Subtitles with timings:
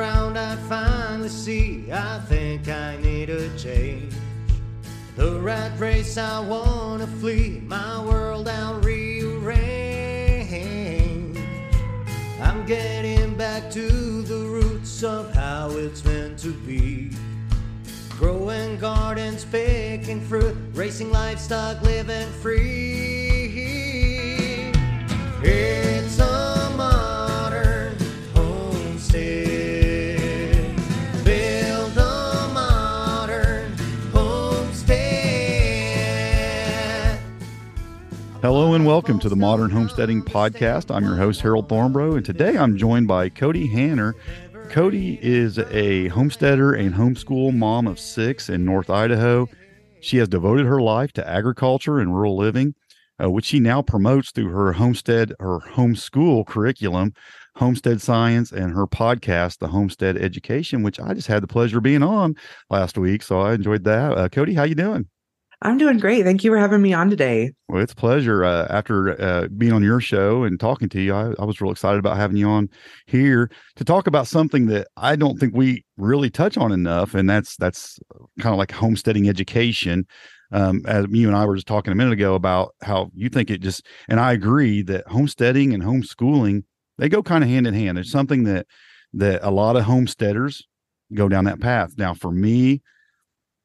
[0.00, 4.14] Around, I finally see I think I need a change.
[5.16, 7.60] The rat race, I wanna flee.
[7.66, 9.60] My world, I'll rearrange.
[12.40, 17.10] I'm getting back to the roots of how it's meant to be.
[18.08, 23.50] Growing gardens, picking fruit, racing livestock, living free.
[25.42, 27.96] It's a modern
[28.34, 29.39] homestead.
[38.42, 40.94] Hello and welcome to the Modern Homesteading Podcast.
[40.94, 44.14] I'm your host, Harold Thornbrough, and today I'm joined by Kody Hanner.
[44.70, 49.46] Kody is a homesteader and homeschool mom of six in North Idaho.
[50.00, 52.74] She has devoted her life to agriculture and rural living,
[53.22, 57.12] uh, which she now promotes through her homestead, her homeschool curriculum,
[57.56, 61.84] Homestead Science, and her podcast, The Homestead Education, which I just had the pleasure of
[61.84, 62.36] being on
[62.70, 63.22] last week.
[63.22, 64.16] So I enjoyed that.
[64.16, 65.10] Uh, Kody, how you doing?
[65.62, 66.24] I'm doing great.
[66.24, 67.52] Thank you for having me on today.
[67.68, 68.44] Well, it's a pleasure.
[68.44, 71.70] Uh, after uh, being on your show and talking to you, I, I was real
[71.70, 72.70] excited about having you on
[73.06, 77.28] here to talk about something that I don't think we really touch on enough, and
[77.28, 77.98] that's that's
[78.40, 80.06] kind of like homesteading education.
[80.52, 83.50] Um, as you and I were just talking a minute ago about how you think
[83.50, 86.64] it just, and I agree that homesteading and homeschooling
[87.00, 87.96] they go kind of hand in hand.
[87.96, 88.66] There's something that
[89.14, 90.62] that a lot of homesteaders
[91.14, 91.94] go down that path.
[91.96, 92.82] Now, for me,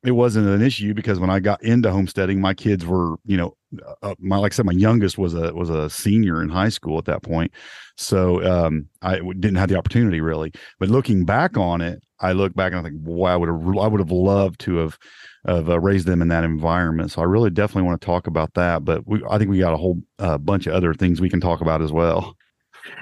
[0.05, 3.55] it wasn't an issue because when I got into homesteading, my kids were, you know,
[4.03, 6.97] uh, my like I said, my youngest was a was a senior in high school
[6.97, 7.51] at that point,
[7.97, 10.51] so um, I didn't have the opportunity really.
[10.79, 13.77] But looking back on it, I look back and I think, wow, I would have
[13.77, 14.97] I would have loved to have
[15.45, 17.11] have uh, raised them in that environment.
[17.11, 18.85] So I really definitely want to talk about that.
[18.85, 21.41] But we, I think we got a whole uh, bunch of other things we can
[21.41, 22.35] talk about as well.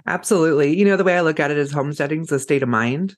[0.07, 0.77] Absolutely.
[0.77, 3.15] You know, the way I look at it is homesteading is a state of mind.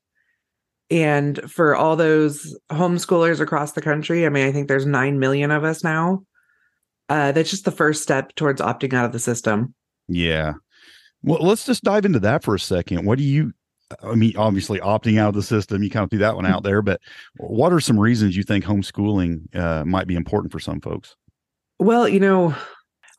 [0.91, 5.51] And for all those homeschoolers across the country, I mean, I think there's 9 million
[5.51, 6.23] of us now.
[7.09, 9.74] Uh, that's just the first step towards opting out of the system.
[10.07, 10.53] Yeah.
[11.24, 13.06] Well, let's just dive into that for a second.
[13.06, 13.53] What do you,
[14.03, 16.63] I mean, obviously opting out of the system, you kind of threw that one out
[16.63, 17.01] there, but
[17.38, 21.16] what are some reasons you think homeschooling uh, might be important for some folks?
[21.79, 22.56] Well, you know,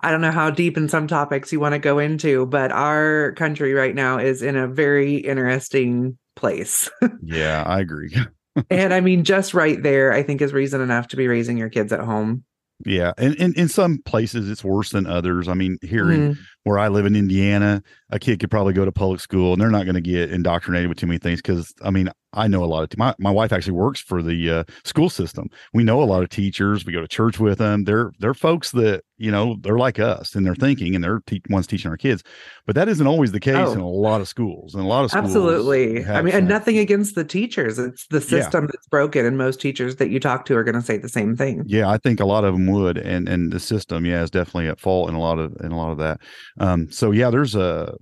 [0.00, 3.32] I don't know how deep in some topics you want to go into, but our
[3.32, 6.90] country right now is in a very interesting place.
[7.22, 8.16] yeah, I agree.
[8.70, 11.70] and I mean, just right there, I think is reason enough to be raising your
[11.70, 12.44] kids at home.
[12.84, 15.48] Yeah, and, in some places it's worse than others.
[15.48, 16.38] I mean, here in mm.
[16.66, 19.70] Where I live in Indiana, a kid could probably go to public school and they're
[19.70, 21.40] not going to get indoctrinated with too many things.
[21.40, 24.50] Because I mean, I know a lot of my my wife actually works for the
[24.50, 25.48] uh, school system.
[25.72, 26.84] We know a lot of teachers.
[26.84, 27.84] We go to church with them.
[27.84, 31.40] They're they're folks that you know they're like us and they're thinking and they're te-
[31.48, 32.24] ones teaching our kids.
[32.66, 33.72] But that isn't always the case Oh.
[33.72, 34.74] in a lot of schools.
[34.74, 36.04] And a lot of schools Absolutely.
[36.04, 37.78] I mean, and nothing against the teachers.
[37.78, 40.82] It's the system that's broken, and most teachers that you talk to are going to
[40.82, 41.62] say the same thing.
[41.66, 44.68] Yeah, I think a lot of them would, and and the system, yeah, is definitely
[44.68, 46.20] at fault in a lot of in a lot of that.
[46.58, 47.94] Um, so yeah, there's a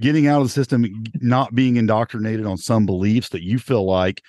[0.00, 0.84] getting out of the system,
[1.20, 4.20] not being indoctrinated on some beliefs that you feel like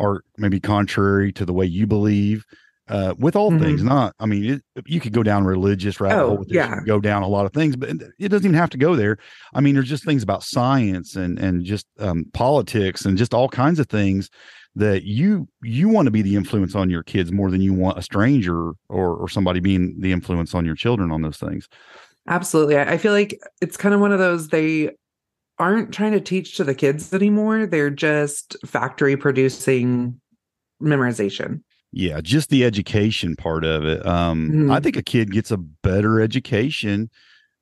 [0.00, 2.44] are maybe contrary to the way you believe.
[2.88, 6.28] Uh, with all things, not I mean, it, you could go down religious rabbit Oh,
[6.36, 6.44] hole.
[6.48, 6.80] Yeah.
[6.84, 7.88] go down a lot of things, but
[8.18, 9.18] it doesn't even have to go there.
[9.54, 13.48] I mean, there's just things about science and and just um, politics and just all
[13.48, 14.28] kinds of things
[14.74, 17.98] that you you want to be the influence on your kids more than you want
[17.98, 21.68] a stranger or or somebody being the influence on your children on those things.
[22.28, 22.78] Absolutely.
[22.78, 24.90] I feel like it's kind of one of those they
[25.58, 27.66] aren't trying to teach to the kids anymore.
[27.66, 30.20] They're just factory producing
[30.82, 31.62] memorization.
[31.92, 34.04] Yeah, just the education part of it.
[34.06, 34.72] Um, Mhm.
[34.72, 37.10] I think a kid gets a better education.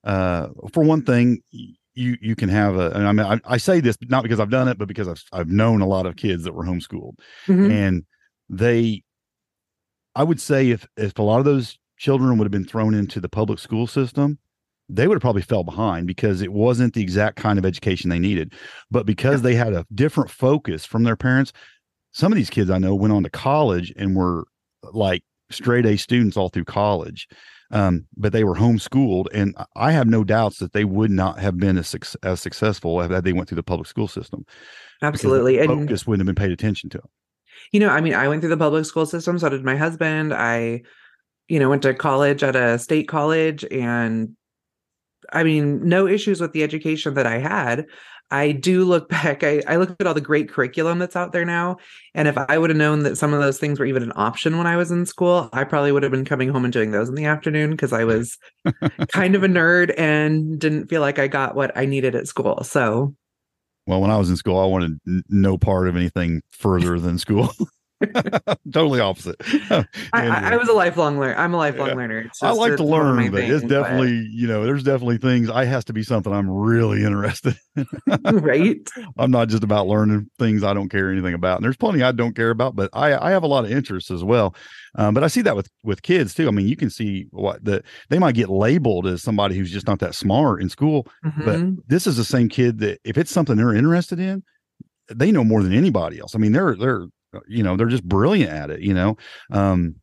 [0.05, 2.91] Uh, for one thing, you you can have a.
[2.91, 5.23] And I mean, I, I say this not because I've done it, but because I've
[5.33, 7.15] I've known a lot of kids that were homeschooled,
[7.49, 7.71] Mhm.
[7.71, 8.05] and
[8.49, 9.03] they.
[10.15, 13.21] I would say if if a lot of those children would have been thrown into
[13.21, 14.39] the public school system,
[14.93, 18.19] they would have probably fell behind because it wasn't the exact kind of education they
[18.19, 18.53] needed.
[18.91, 21.53] But because they had a different focus from their parents,
[22.13, 24.47] some of these kids I know went on to college and were
[24.93, 27.29] like straight A students all through college.
[27.71, 31.57] um, but they were homeschooled, and I have no doubts that they would not have
[31.57, 34.45] been as as successful had they went through the public school system.
[35.03, 36.99] Absolutely, and and focus wouldn't have been paid attention to.
[36.99, 37.09] Them.
[37.73, 40.35] you know, I mean, I went through the public school system, so did my husband.
[40.35, 40.83] I,
[41.49, 44.37] you know, went to college at a state college, and
[45.33, 47.87] I mean, no issues with the education that I had.
[48.31, 51.45] I do look back, I, I look at all the great curriculum that's out there
[51.45, 51.77] now.
[52.15, 54.57] And if I would have known that some of those things were even an option
[54.59, 57.09] when I was in school, I probably would have been coming home and doing those
[57.09, 58.39] in the afternoon because I was
[59.09, 62.63] kind of a nerd and didn't feel like I got what I needed at school.
[62.65, 63.15] So,
[63.87, 64.99] well, when I was in school, I wanted
[65.29, 67.51] no part of anything further than school.
[68.73, 69.37] totally opposite.
[69.71, 69.87] anyway.
[70.13, 71.35] I, I, was a lifelong learner.
[71.37, 71.95] I'm a lifelong Yeah.
[71.95, 72.31] learner.
[72.43, 74.83] I like to one of my learn, but it's things, but- definitely, you know, there's
[74.83, 77.87] definitely things I has to be something I'm really interested in.
[78.25, 78.79] right.
[79.19, 81.57] I'm not just about learning things I don't care anything about.
[81.57, 84.11] And there's plenty I don't care about, but I, I have a lot of interests
[84.11, 84.55] as well.
[84.97, 86.49] Um, but I see that with with kids too.
[86.49, 89.87] I mean, you can see what the they might get labeled as somebody who's just
[89.87, 91.45] not that smart in school, Mhm.
[91.45, 94.43] but this is the same kid that if it's something they're interested in,
[95.15, 96.35] they know more than anybody else.
[96.35, 97.07] I mean, they're they're
[97.49, 98.81] you know they're just brilliant at it.
[98.81, 99.17] You know,
[99.53, 99.97] um,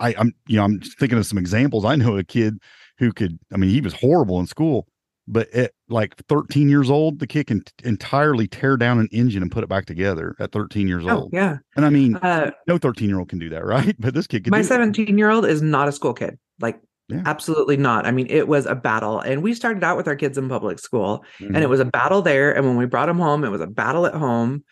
[0.00, 1.84] I, I'm you know I'm thinking of some examples.
[1.84, 2.58] I know a kid
[2.98, 3.38] who could.
[3.52, 4.86] I mean, he was horrible in school,
[5.28, 9.42] but at like 13 years old, the kid can t- entirely tear down an engine
[9.42, 11.30] and put it back together at 13 years oh old.
[11.32, 11.58] yeah.
[11.76, 13.94] And I mean, Uh, no 13 year old can do that, right?
[13.98, 14.50] But this kid can.
[14.50, 16.38] my 17 year old is not a school kid.
[16.60, 17.22] Like Yeah.
[17.26, 18.06] absolutely not.
[18.06, 20.78] I mean, it was a battle, and we started out with our kids in public
[20.78, 21.62] school, and Mhm.
[21.62, 22.52] it was a battle there.
[22.56, 24.64] And when we brought them home, it was a battle at home.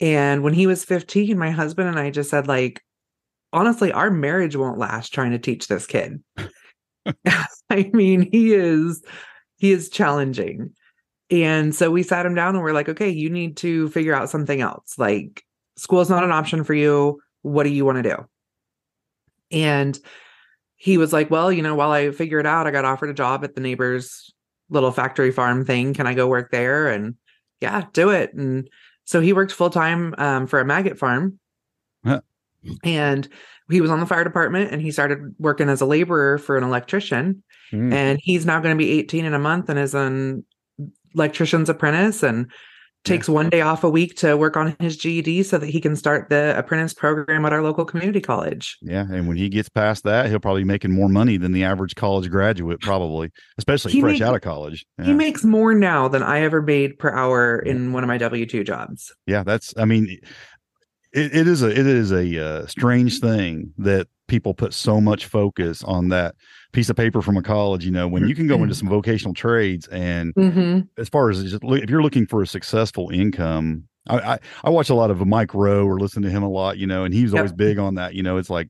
[0.00, 2.82] And when he was 15, my husband and I just said, like,
[3.52, 6.22] honestly, our marriage won't last trying to teach this kid.
[7.70, 9.02] I mean, he is
[9.56, 10.72] he is challenging.
[11.30, 14.30] And so we sat him down and we're like, okay, you need to figure out
[14.30, 14.98] something else.
[14.98, 15.44] Like,
[15.76, 17.20] school is not an option for you.
[17.42, 18.26] What do you want to do?
[19.52, 19.98] And
[20.76, 23.14] he was like, well, you know, while I figure it out, I got offered a
[23.14, 24.32] job at the neighbor's
[24.70, 25.94] little factory farm thing.
[25.94, 26.88] Can I go work there?
[26.88, 27.14] And
[27.60, 28.32] yeah, do it.
[28.34, 28.68] And
[29.10, 31.40] so he worked full time um, for a maggot farm.
[32.04, 32.20] Huh.
[32.84, 33.28] And
[33.68, 36.62] he was on the fire department and he started working as a laborer for an
[36.62, 37.42] electrician.
[37.72, 37.92] Mm.
[37.92, 40.44] And he's now going to be 18 in a month and is an
[41.16, 42.52] electrician's apprentice and
[43.04, 45.96] takes one day off a week to work on his GED so that he can
[45.96, 48.76] start the apprentice program at our local community college.
[48.82, 51.64] Yeah, and when he gets past that, he'll probably be making more money than the
[51.64, 54.84] average college graduate, probably, especially He fresh out of college.
[55.02, 58.46] He makes more now than I ever made per hour in one of my W
[58.46, 59.12] 2 jobs.
[59.26, 59.74] yeah, that's.
[59.76, 60.18] I mean,
[61.12, 65.26] it, it is a it is a uh, strange thing that people put so much
[65.26, 66.34] focus on that
[66.72, 67.84] piece of paper from a college.
[67.84, 70.80] You know, when you can go into some vocational trades, and Mm-hmm.
[70.96, 73.84] as far as just, if you're looking for a successful income.
[74.08, 76.78] I, I, I watch a lot of Mike Rowe or listen to him a lot,
[76.78, 77.38] you know, and he was Yep.
[77.38, 78.14] always big on that.
[78.14, 78.68] You know, it's like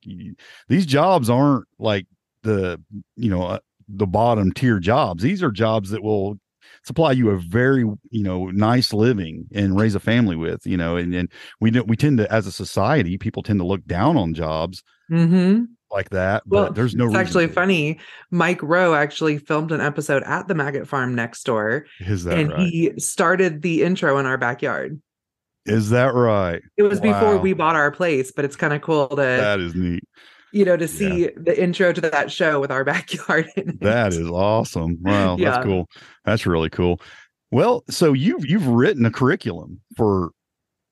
[0.69, 2.07] these jobs aren't like
[2.43, 2.81] the,
[3.15, 3.59] you know, uh,
[3.89, 5.23] the bottom tier jobs.
[5.23, 6.37] These are jobs that will
[6.85, 10.97] supply you a very you know nice living and raise a family with you know
[10.97, 11.31] and, and
[11.61, 15.65] we we tend to as a society people tend to look down on jobs Mm-hmm.
[15.91, 17.99] like that Well, but there's no it's actually funny.
[18.31, 22.41] Mike Rowe actually filmed an episode at the maggot farm next door, is that right?
[22.41, 25.01] and right he started the intro in our backyard.
[25.67, 29.09] is that right It was before we bought our place, but it's kind of cool
[29.09, 30.03] to that is neat
[30.53, 33.47] you know to see the intro to that show with our backyard.
[33.81, 35.51] that is awesome wow Yeah.
[35.51, 35.87] that's cool
[36.25, 37.01] that's really cool
[37.53, 40.31] well so you've you've written a curriculum for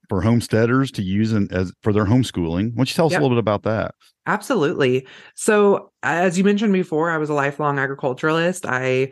[0.09, 3.21] for homesteaders to use in, as for their homeschooling why don't you tell us Yep.
[3.21, 3.95] a little bit about that
[4.29, 5.07] Absolutely.
[5.35, 8.67] So, as you mentioned before, I was a lifelong agriculturalist.
[8.67, 9.11] I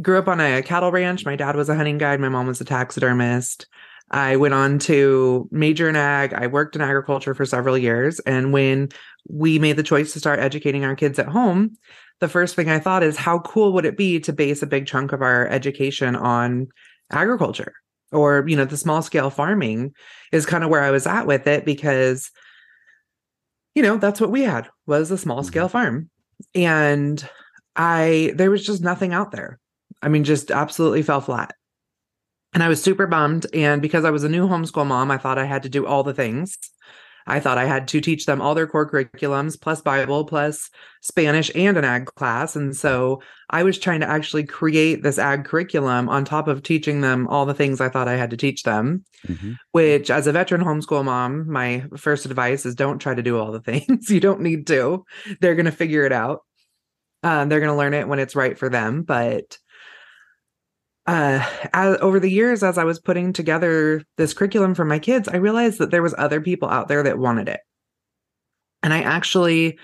[0.00, 1.26] grew up on a cattle ranch.
[1.26, 3.66] My dad was a hunting guide, my mom was a taxidermist.
[4.12, 6.32] I went on to major in ag.
[6.32, 8.20] I worked in agriculture for several years.
[8.20, 8.90] And when
[9.28, 11.76] we made the choice to start educating our kids at home,
[12.20, 14.86] the first thing I thought is how cool would it be to base a big
[14.86, 16.68] chunk of our education on
[17.10, 17.74] agriculture
[18.12, 19.94] or, you know, the small scale farming
[20.32, 22.30] is kind of where I was at with it because
[23.74, 25.72] you know that's what we had was a small scale mm-hmm.
[25.72, 26.10] farm.
[26.54, 27.28] And
[27.74, 29.58] i there was just nothing out there.
[30.02, 31.54] I mean just absolutely fell flat.
[32.54, 35.38] And i was super bummed and because i was a new homeschool mom i thought
[35.38, 36.58] i had to do all the things
[37.26, 41.50] i thought i had to teach them all their core curriculums plus bible plus spanish
[41.54, 46.08] and an ag class and so i was trying to actually create this ag curriculum
[46.08, 49.04] on top of teaching them all the things i thought i had to teach them
[49.28, 49.54] Mhm.
[49.70, 53.52] which as a veteran homeschool mom, my first advice is don't try to do all
[53.52, 54.10] the things.
[54.10, 55.04] you don't need to.
[55.40, 56.40] They're going to figure it out.
[57.22, 59.02] Um, they're going to learn it when it's right for them.
[59.04, 59.58] But
[61.06, 65.28] uh, as, over the years, as I was putting together this curriculum for my kids,
[65.28, 67.60] I realized that there was other people out there that wanted it.
[68.82, 69.78] And I actually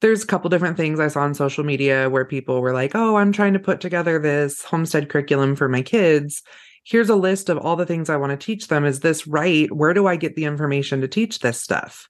[0.00, 3.16] there's a couple different things I saw on social media where people were like, "Oh,
[3.16, 6.42] I'm trying to put together this homestead curriculum for my kids.
[6.84, 8.84] Here's a list of all the things I want to teach them.
[8.84, 9.72] Is this right?
[9.72, 12.08] Where do I get the information to teach this stuff?"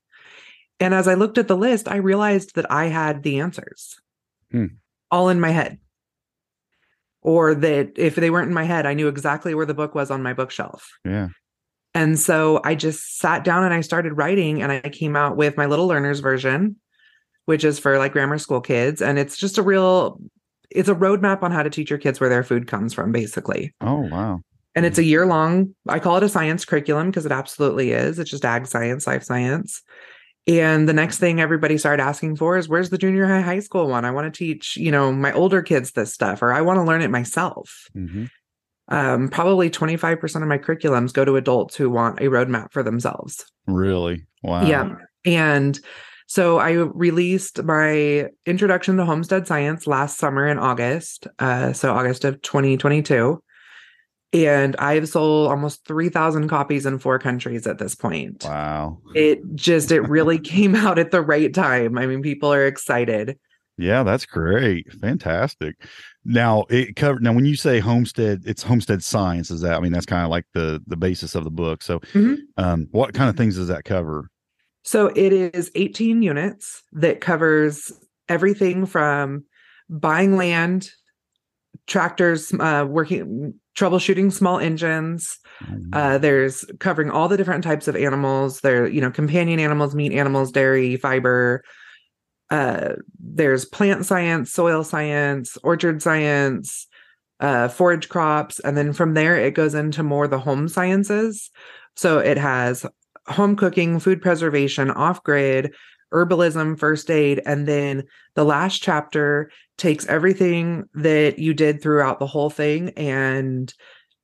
[0.80, 4.00] And as I looked at the list, I realized that I had the answers
[4.50, 4.66] Hmm.
[5.10, 5.78] all in my head.
[7.22, 10.10] Or that if they weren't in my head, I knew exactly where the book was
[10.10, 10.88] on my bookshelf.
[11.04, 11.28] Yeah.
[11.94, 15.56] And so I just sat down and I started writing and I came out with
[15.56, 16.76] my little learners version,
[17.44, 19.02] which is for like grammar school kids.
[19.02, 20.18] And it's just a real,
[20.70, 23.74] it's a roadmap on how to teach your kids where their food comes from, basically.
[23.80, 24.40] Oh wow.
[24.74, 25.06] And it's a mm.
[25.06, 28.18] year long, I call it a science curriculum because it absolutely is.
[28.18, 29.82] It's just ag science, life science.
[30.46, 33.88] And the next thing everybody started asking for is where's the junior high, high school
[33.88, 34.04] one?
[34.04, 36.82] I want to teach, you know, my older kids this stuff, or I want to
[36.82, 38.24] learn it myself hmm
[38.88, 43.44] um, probably 25% of my curriculums go to adults who want a roadmap for themselves.
[43.66, 44.26] Really?
[44.42, 44.66] Wow.
[44.66, 44.96] Yeah.
[45.24, 45.78] And
[46.26, 51.26] so I released my introduction to homestead science last summer in August.
[51.38, 53.42] Uh, so August of 2022.
[54.32, 58.44] And I've sold almost 3,000 copies in four countries at this point.
[58.44, 58.98] Wow.
[59.14, 61.98] It just, it really came out at the right time.
[61.98, 63.38] I mean, people are excited.
[63.78, 64.92] Yeah, that's great.
[65.00, 65.76] Fantastic.
[66.24, 69.92] Now it covered now when you say homestead, it's homestead science, is that I mean
[69.92, 71.82] that's kind of like the the basis of the book.
[71.82, 72.36] So Mhm.
[72.58, 74.28] um what kind of things does that cover?
[74.84, 77.90] So it is 18 units that covers
[78.28, 79.44] everything from
[79.88, 80.90] buying land,
[81.86, 85.38] tractors, uh, working, troubleshooting small engines.
[85.92, 88.60] Uh, there's covering all the different types of animals.
[88.60, 91.62] There, you know, companion animals, meat animals, dairy, fiber.
[92.50, 96.86] Uh, there's plant science, soil science, orchard science,
[97.40, 101.50] uh, forage crops, and then from there it goes into more the home sciences.
[101.96, 102.86] So it has
[103.26, 105.74] home cooking, food preservation, off grid,
[106.12, 109.50] herbalism, first aid, and then the last chapter
[109.82, 113.74] takes everything that you did throughout the whole thing and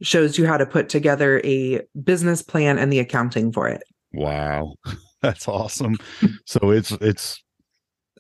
[0.03, 3.83] shows you how to put together a business plan and the accounting for it.
[4.15, 4.75] Wow.
[5.23, 5.99] That's awesome.
[6.47, 7.43] so it's it's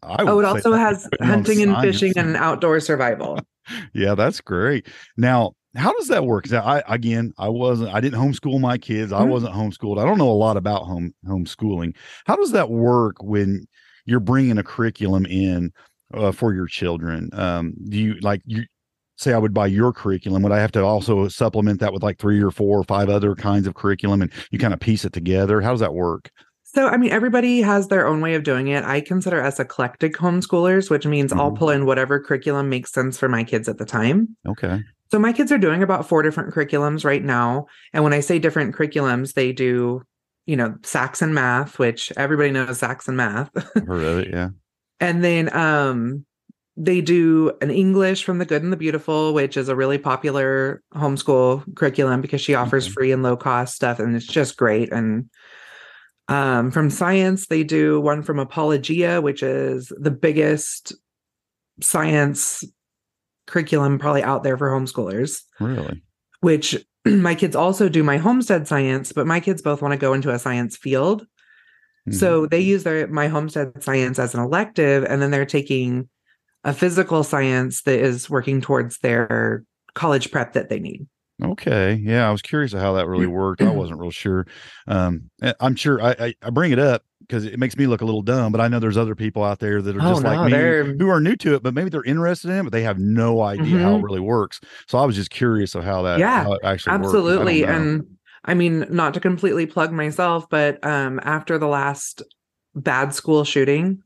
[0.02, 1.84] I Oh, it also has hunting and science.
[2.00, 3.38] fishing and outdoor survival.
[3.94, 4.86] yeah, that's great.
[5.16, 6.52] Now, how does that work?
[6.52, 9.12] I again, I wasn't, I didn't homeschool my kids.
[9.12, 9.28] I Mhm.
[9.28, 10.00] wasn't homeschooled.
[10.00, 11.94] I don't know a lot about home homeschooling.
[12.26, 13.66] How does that work when
[14.06, 15.70] you're bringing a curriculum in
[16.14, 17.30] uh, for your children?
[17.32, 18.64] Um, do you like you
[19.16, 20.42] say I would buy your curriculum?
[20.42, 23.34] Would I have to also supplement that with like three or four or five other
[23.34, 25.60] kinds of curriculum, and you kind of piece it together?
[25.60, 26.30] How does that work?
[26.62, 28.84] So, I mean, everybody has their own way of doing it.
[28.84, 31.58] I consider us eclectic homeschoolers, which means I'll Mhm.
[31.58, 34.36] pull in whatever curriculum makes sense for my kids at the time.
[34.46, 34.82] Okay.
[35.10, 37.66] So, my kids are doing about four different curriculums right now.
[37.94, 40.02] And when I say different curriculums, they do,
[40.44, 43.50] you know, Saxon math, which everybody knows Saxon math.
[43.86, 44.28] Heard of it.
[44.30, 44.50] Yeah.
[45.00, 46.24] And then um,
[46.76, 50.82] they do an English from the Good and the Beautiful, which is a really popular
[50.94, 52.92] homeschool curriculum because she offers Okay.
[52.92, 53.98] free and low cost stuff.
[53.98, 54.92] And it's just great.
[54.92, 55.28] And
[56.28, 60.92] um, from science, they do one from Apologia, which is the biggest
[61.80, 62.64] science
[63.46, 66.02] curriculum probably out there for homeschoolers, Really.
[66.40, 70.12] which my kids also do my homestead science, but my kids both want to go
[70.12, 71.26] into a science field.
[72.10, 72.14] Mhm.
[72.14, 76.08] So they use their my homestead science as an elective, and then they're taking
[76.64, 81.06] a physical science that is working towards their college prep that they need.
[81.42, 81.94] Okay.
[81.94, 82.28] Yeah.
[82.28, 83.62] I was curious of how that really worked.
[83.62, 84.44] I wasn't real sure.
[84.88, 88.00] Um, eh, I'm sure I, I, I bring it up because it makes me look
[88.00, 90.22] a little dumb, but I know there's other people out there that are Oh, just
[90.24, 92.62] no, like me they're- who are new to it, but maybe they're interested in it,
[92.64, 94.02] but they have no idea how it Mhm.
[94.02, 94.60] really works.
[94.88, 97.64] So I was just curious of how that, Yeah, how actually Absolutely.
[97.64, 98.04] And
[98.48, 102.22] I mean, not to completely plug myself, but um, after the last
[102.74, 104.02] bad school shooting,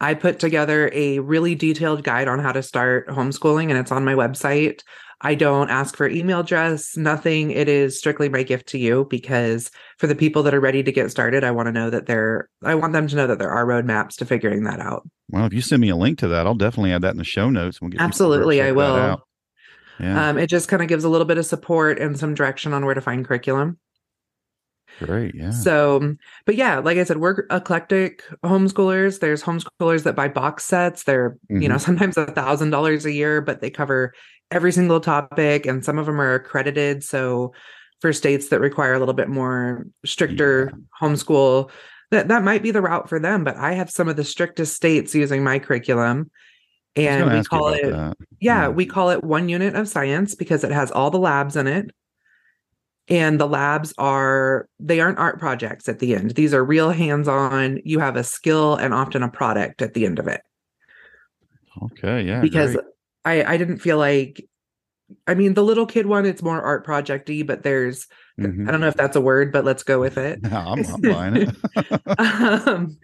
[0.00, 4.04] I put together a really detailed guide on how to start homeschooling, and it's on
[4.04, 4.82] my website.
[5.20, 7.50] I don't ask for email address, nothing.
[7.50, 10.92] It is strictly my gift to you because for the people that are ready to
[10.92, 13.50] get started, I want to know that there, I want them to know that there
[13.50, 15.08] are roadmaps to figuring that out.
[15.28, 17.24] well, if you send me a link to that, I'll definitely add that in the
[17.24, 17.78] show notes.
[17.78, 19.24] and We'll get Absolutely, I will.
[19.98, 20.28] Yeah.
[20.28, 22.84] Um, it just kind of gives a little bit of support and some direction on
[22.84, 23.78] where to find curriculum.
[24.98, 25.34] Great.
[25.34, 25.50] Yeah.
[25.50, 29.20] So, but yeah, like I said, we're eclectic homeschoolers.
[29.20, 31.04] There's homeschoolers that buy box sets.
[31.04, 34.12] They're, you know, sometimes a thousand dollars a year, but they cover
[34.50, 37.02] every single topic, and some of them are accredited.
[37.02, 37.52] So,
[38.00, 41.70] for states that require a little bit more stricter homeschool,
[42.10, 43.44] that that might be the route for them.
[43.44, 46.30] But I have some of the strictest states using my curriculum,
[46.96, 48.68] and we call it yeah, Yeah.
[48.68, 51.90] we call it one unit of science because it has all the labs in it.
[53.08, 56.30] And the labs are, they aren't art projects at the end.
[56.32, 57.80] These are real hands on.
[57.84, 60.40] You have a skill and often a product at the end of it.
[61.82, 62.40] Okay, yeah.
[62.40, 62.86] because great.
[63.24, 64.44] I I didn't feel like
[65.26, 68.06] I mean the little kid one it's more art projecty, but there's
[68.40, 68.66] Mhm.
[68.66, 70.40] I don't know if that's a word, but let's go with it.
[70.52, 71.36] I'm, I'm buying
[71.76, 72.18] it.
[72.68, 72.96] um,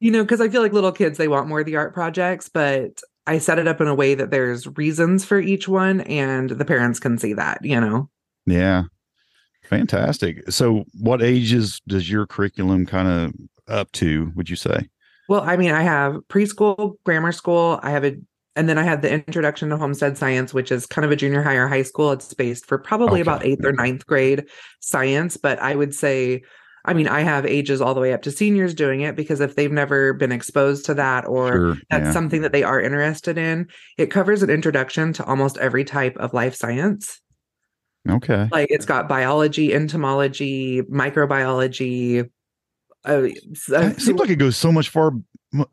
[0.00, 2.48] you know, because I feel like little kids they want more of the art projects,
[2.48, 6.50] but I set it up in a way that there's reasons for each one, and
[6.50, 7.64] the parents can see that.
[7.64, 8.10] You know,
[8.46, 8.84] yeah.
[9.64, 10.50] Fantastic.
[10.50, 13.32] So what ages does your curriculum kind of
[13.72, 14.88] up to, would you say?
[15.28, 18.16] well, I mean, I have preschool, grammar school, I have a,
[18.56, 21.40] and then I have the introduction to homestead science, which is kind of a junior
[21.40, 22.10] high or high school.
[22.10, 23.30] It's based for probably Okay.
[23.30, 24.46] about eighth or ninth grade
[24.80, 26.42] science, but I would say.
[26.84, 29.54] I mean, I have ages all the way up to seniors doing it because if
[29.54, 31.74] they've never been exposed to that or Sure.
[31.90, 32.12] that's yeah.
[32.12, 33.68] something that they are interested in.
[33.98, 37.20] It covers an introduction to almost every type of life science.
[38.08, 38.48] Okay.
[38.50, 42.30] Like it's got biology, entomology, microbiology.
[43.06, 45.12] Uh, It seems like it goes so much far,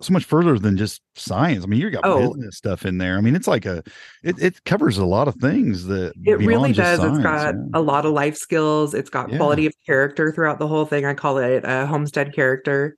[0.01, 1.63] so much further than just science.
[1.63, 2.33] I mean, you got Oh.
[2.33, 3.17] business stuff in there.
[3.17, 3.83] I mean, it's like a,
[4.23, 6.99] it, it covers a lot of things that it really does.
[6.99, 7.61] It's science, got yeah.
[7.73, 8.93] a lot of life skills.
[8.93, 9.37] It's got Yeah.
[9.37, 11.05] quality of character throughout the whole thing.
[11.05, 12.97] I call it a homestead character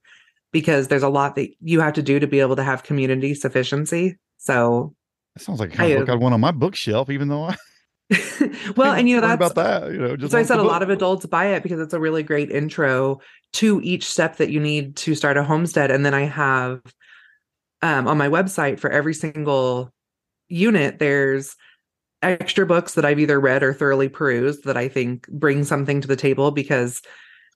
[0.52, 3.34] because there's a lot that you have to do to be able to have community
[3.34, 4.16] sufficiency.
[4.38, 4.94] So,
[5.36, 7.56] That sounds like kind of I, book I'd want on my bookshelf, even though I
[8.76, 9.92] well, and you know that's about that.
[9.92, 12.00] You know, just so I said a lot of adults buy it because it's a
[12.00, 13.20] really great intro
[13.54, 15.90] to each step that you need to start a homestead.
[15.90, 16.80] And then I have
[17.82, 19.92] um, on my website for every single
[20.48, 21.56] unit, there's
[22.22, 26.08] extra books that I've either read or thoroughly perused that I think bring something to
[26.08, 27.02] the table because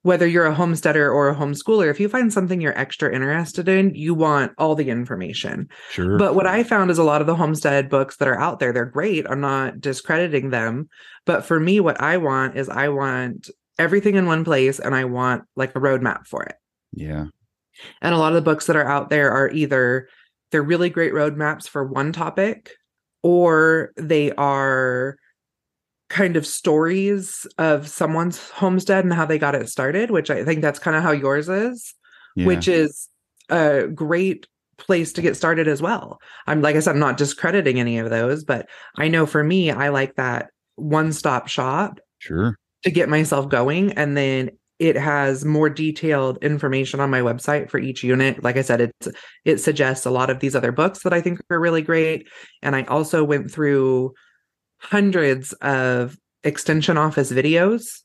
[0.05, 3.95] whether you're a homesteader or a homeschooler, if you find something you're extra interested in,
[3.95, 5.67] you want all the information.
[5.91, 6.19] Sure.
[6.19, 8.71] But what I found is a lot of the homestead books that are out there,
[8.71, 9.25] they're great.
[9.27, 10.91] I'm not discrediting them.
[11.25, 15.07] But for me, what I want is I want everything in one place and I
[15.07, 16.57] want like a roadmap for it.
[16.93, 17.27] yeah.
[18.03, 20.09] And a lot of the books that are out there are either
[20.53, 22.73] they're really great roadmaps for one topic
[23.23, 25.17] or they are
[26.15, 30.63] kind of stories of someone's homestead and how they got it started, which I think
[30.63, 31.93] that's kind of how yours is
[32.37, 32.47] Yeah.
[32.47, 33.09] which is
[33.49, 34.47] a great
[34.79, 36.21] place to get started as well.
[36.47, 39.73] I'm like I said, I'm not discrediting any of those, but I know for me,
[39.73, 42.57] I like that one stop shop sure.
[42.85, 43.93] to get myself going.
[43.93, 48.43] And then it has more detailed information on my website for each unit.
[48.45, 49.09] Like I said, it's
[49.45, 52.29] it suggests a lot of these other books that I think are really great.
[52.63, 54.15] And I also went through
[54.85, 58.01] hundreds of extension office videos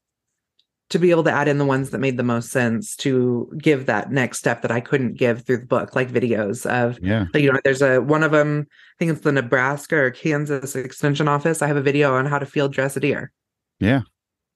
[0.89, 3.85] to be able to add in the ones that made the most sense to give
[3.85, 7.25] that next step that I couldn't give through the book, like videos of Yeah.
[7.35, 11.27] you know, there's a one of them, I think it's the Nebraska or Kansas extension
[11.27, 11.61] office.
[11.61, 13.31] I have a video on how to field dress a deer.
[13.79, 14.01] Yeah.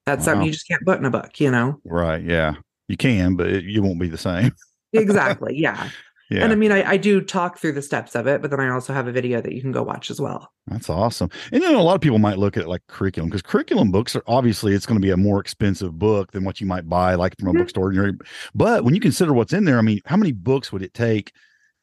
[0.06, 1.80] That's something you just can't put in a book, you know?
[1.86, 2.24] Right.
[2.24, 2.56] Yeah.
[2.88, 4.52] You can, but it, you won't be the same.
[4.96, 5.58] Exactly.
[5.58, 5.90] Yeah.
[6.34, 6.44] Yeah.
[6.44, 8.70] And I mean, I, I do talk through the steps of it, but then I
[8.70, 10.52] also have a video that you can go watch as well.
[10.68, 11.30] That's awesome.
[11.52, 14.16] And then a lot of people might look at it like curriculum because curriculum books
[14.16, 17.16] are obviously it's going to be a more expensive book than what you might buy
[17.16, 17.58] like from a Mhm.
[17.60, 17.94] bookstore.
[18.56, 21.34] But when you consider what's in there, I mean, how many books would it take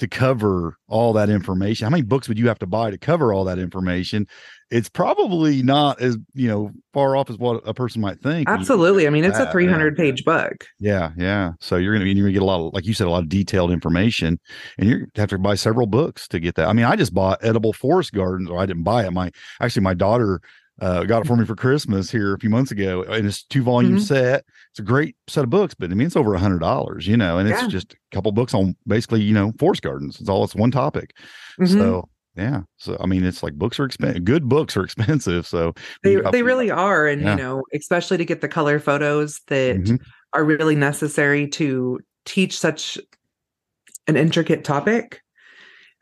[0.01, 1.85] to cover all that information?
[1.85, 4.27] How many books would you have to buy to cover all that information?
[4.71, 8.49] It's probably not as, you know, far off as what a person might think.
[8.49, 9.07] Absolutely.
[9.07, 9.53] I mean, it's that, a yeah.
[9.53, 10.67] 300 page book.
[10.79, 11.53] Yeah, yeah.
[11.61, 13.29] So you're gonna you're gonna get a lot of like you said, a lot of
[13.29, 14.39] detailed information,
[14.79, 16.69] and you're gonna have to buy several books to get that.
[16.69, 19.13] I mean, I just bought Edible Forest Gardens, or I didn't buy it.
[19.13, 20.41] My actually my daughter
[20.81, 23.63] uh, got it for me for Christmas here a few months ago, and it's two
[23.63, 24.01] volume Mhm.
[24.01, 24.45] set.
[24.71, 27.17] It's a great set of books, but I mean it's over a hundred dollars, you
[27.17, 27.69] know, and it's Yeah.
[27.69, 30.21] just a couple books on basically you know forest gardens.
[30.21, 31.15] It's all it's one topic.
[31.61, 31.69] Mhm.
[31.73, 34.25] So yeah, so I mean it's like books are expensive.
[34.25, 35.47] Good books are expensive.
[35.47, 37.07] So they, got- they really are.
[37.07, 37.33] And, Yeah.
[37.33, 40.01] you know, especially to get the color photos that Mhm.
[40.33, 42.99] are really necessary to teach such
[44.07, 45.21] an intricate topic.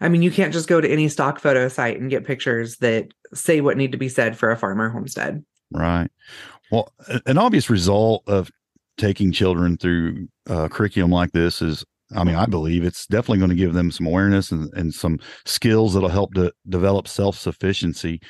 [0.00, 3.08] I mean, you can't just go to any stock photo site and get pictures that
[3.34, 5.44] say what need to be said for a farmer homestead.
[5.72, 6.08] Right.
[6.70, 6.92] Well,
[7.26, 8.50] an obvious result of
[8.96, 11.84] taking children through uh, curriculum like this is,
[12.14, 15.18] I mean, I believe it's definitely going to give them some awareness and, and some
[15.44, 18.20] skills that'll help to develop self sufficiency.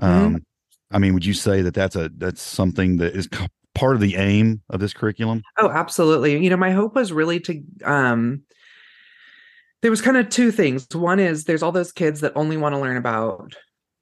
[0.00, 0.44] Um,
[0.90, 3.28] I mean, would you say that that's a that's something that is
[3.74, 5.42] part of the aim of this curriculum?
[5.58, 6.42] Oh, absolutely.
[6.42, 8.42] You know, my hope was really to um
[9.82, 10.86] there was kind of two things.
[10.92, 13.54] One is there's all those kids that only want to learn about,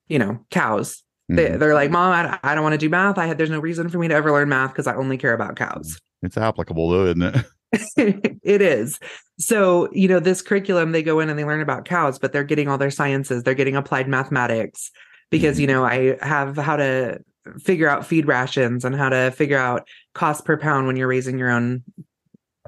[0.09, 1.03] you know, cows.
[1.29, 1.59] They, Mhm.
[1.59, 3.17] they're like, Mom, I, I don't want to do math.
[3.19, 5.33] I had there's no reason for me to ever learn math because I only care
[5.35, 5.99] about cows.
[6.23, 7.47] It's applicable though, isn't it?
[8.45, 9.01] it is.
[9.39, 12.45] So, you know, this curriculum, they go in and they learn about cows, but they're
[12.45, 14.91] getting all their sciences, they're getting applied mathematics
[15.31, 15.61] because, Mhm.
[15.63, 17.19] you know, I have how to
[17.59, 21.39] figure out feed rations and how to figure out cost per pound when you're raising
[21.39, 21.83] your own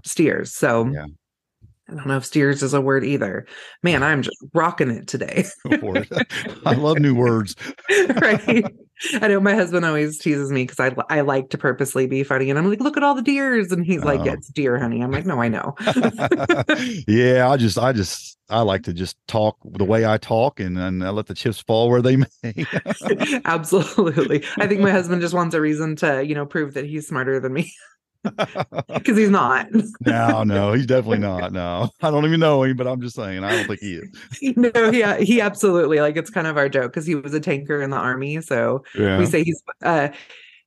[0.05, 0.53] steers.
[0.53, 1.07] So, Yeah.
[1.89, 3.47] I don't know if steers is a word either.
[3.83, 5.45] Man, I'm just rocking it today.
[5.71, 6.09] Go for it.
[6.67, 7.55] I love new words.
[8.21, 8.65] right.
[9.21, 12.49] I know my husband always teases me because I I like to purposely be funny,
[12.49, 14.25] and I'm like, look at all the deers, and he's like, Oh.
[14.25, 15.03] yeah, it's deer, honey.
[15.03, 15.75] I'm like, no, I know.
[17.07, 20.77] yeah, I just, I just, I like to just talk the way I talk, and
[20.77, 22.67] then I let the chips fall where they may.
[23.45, 24.45] Absolutely.
[24.59, 27.39] I think my husband just wants a reason to, you know, prove that he's smarter
[27.39, 27.73] than me
[28.95, 29.69] because he's not.
[30.05, 31.53] no, no, he's definitely not.
[31.57, 34.57] No, I don't even know him, but I'm just saying, I don't think he is.
[34.57, 37.81] no, he he absolutely like it's kind of our joke because he was a tanker
[37.83, 38.41] in the army.
[38.41, 39.19] So Yeah.
[39.19, 40.09] we say he's uh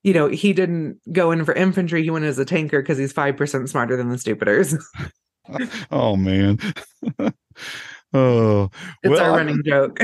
[0.03, 3.11] you know, he didn't go in for infantry, he went as a tanker because he's
[3.11, 4.75] five percent smarter than the stupiders.
[5.91, 6.57] oh man.
[8.13, 8.69] oh,
[9.03, 9.99] It's Well, our I- running joke.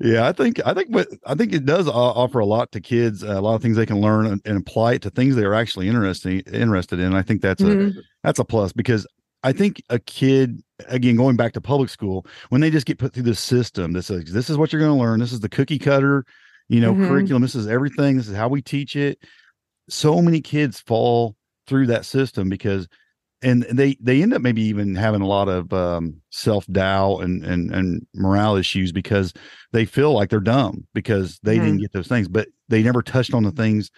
[0.00, 3.22] Yeah, I think I think what I think it does offer a lot to kids,
[3.22, 5.54] a lot of things they can learn and, and apply it to things they are
[5.54, 7.14] actually interested interested in.
[7.14, 8.02] I think that's a Mhm.
[8.22, 9.06] that's a plus because
[9.42, 13.12] I think a kid again going back to public school when they just get put
[13.12, 15.20] through this system, this is this is what you're going to learn.
[15.20, 16.24] This is the cookie cutter,
[16.68, 17.06] you know, Mhm.
[17.06, 17.42] curriculum.
[17.42, 18.16] This is everything.
[18.16, 19.18] This is how we teach it.
[19.88, 22.88] So many kids fall through that system because
[23.42, 27.44] and they they end up maybe even having a lot of um, self doubt and
[27.44, 29.32] and and morale issues because
[29.72, 33.34] they feel like they're dumb because they didn't get those things, but they never touched
[33.34, 33.90] on the things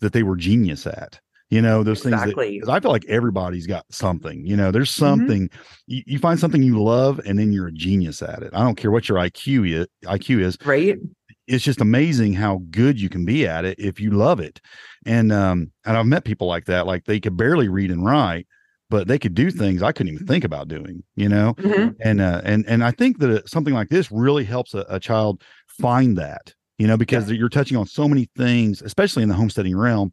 [0.00, 1.20] that they were genius at.
[1.50, 2.62] You know, those things Exactly.
[2.68, 4.44] I feel like everybody's got something.
[4.46, 4.98] You know, there's Mhm.
[4.98, 5.50] something
[5.86, 8.50] you, you find something you love and then you're a genius at it.
[8.54, 10.98] I don't care what your IQ is, IQ is right?
[11.46, 14.60] it's just amazing how good you can be at it if you love it.
[15.06, 18.46] And um and I've met people like that like they could barely read and write
[18.90, 21.54] but they could do things I couldn't even think about doing, you know?
[21.58, 21.94] Mhm.
[22.04, 25.42] And uh and and I think that something like this really helps a, a child
[25.68, 29.76] find that, you know, because you're touching on so many things, especially in the homesteading
[29.76, 30.12] realm,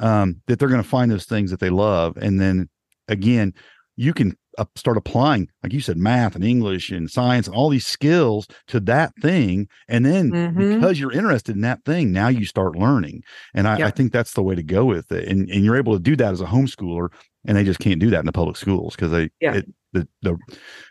[0.00, 2.68] um that they're going to find those things that they love and then
[3.08, 3.52] again,
[3.96, 7.68] you can uh, start applying like you said math and english and science and all
[7.68, 10.56] these skills to that thing and then Mhm.
[10.56, 13.22] because you're interested in that thing now you start learning
[13.54, 15.92] and I, I think that's the way to go with it and, and you're able
[15.94, 17.10] to do that as a homeschooler
[17.46, 19.54] and they just can't do that in the public schools because they Yeah.
[19.56, 20.38] it, the, the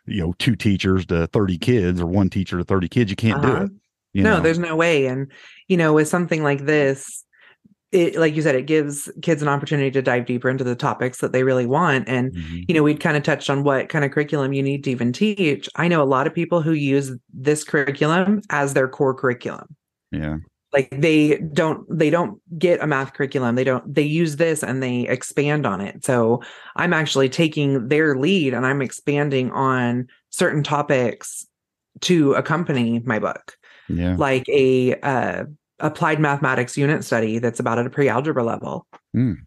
[0.06, 3.42] you know two teachers to 30 kids or one teacher to 30 kids you can't
[3.42, 3.64] do Uh-huh.
[3.66, 3.72] it
[4.14, 4.42] you no, know?
[4.44, 5.06] there's no way.
[5.06, 5.32] And
[5.68, 7.24] you know, with something like this,
[7.92, 11.20] it like you said, it gives kids an opportunity to dive deeper into the topics
[11.20, 12.10] that they really want.
[12.10, 12.66] And Mhm.
[12.68, 15.14] you know, we'd kind of touched on what kind of curriculum you need to even
[15.14, 15.70] teach.
[15.76, 19.68] I know a lot of people who use this curriculum as their core curriculum.
[20.12, 20.38] yeah
[20.71, 23.55] Like they don't they don't get a math curriculum.
[23.55, 26.05] They don't they use this and they expand on it.
[26.05, 26.43] So
[26.75, 31.45] I'm actually taking their lead and I'm expanding on certain topics
[32.01, 33.58] to accompany my book
[33.89, 35.43] yeah like a uh,
[35.79, 38.86] applied mathematics unit study that's about at a pre-algebra level.
[39.15, 39.38] Mm.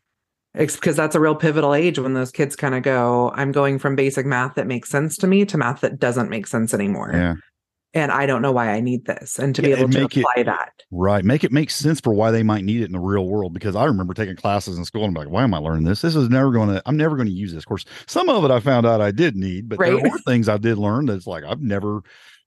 [0.55, 3.79] It's because that's a real pivotal age when those kids kind of go, I'm going
[3.79, 7.11] from basic math that makes sense to me to math that doesn't make sense anymore.
[7.15, 7.35] yeah
[7.95, 9.39] And I don't know why I need this.
[9.39, 10.73] And to Yeah, be able to make it- apply that.
[10.91, 11.25] Right.
[11.25, 13.53] Make it make sense for why they might need it in the real world.
[13.53, 16.01] Because I remember taking classes in school and I'm like, why am I learning this?
[16.01, 17.63] This is never going to, I'm never going to use this.
[17.65, 19.93] Of course, some of it I found out I did need, but Right.
[20.01, 22.01] there were things I did learn that's like, I've never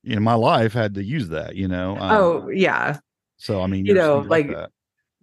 [0.03, 1.97] in my life had to use that, you know?
[1.97, 2.97] Um, oh, yeah.
[3.38, 4.71] so I mean, you know, like- that.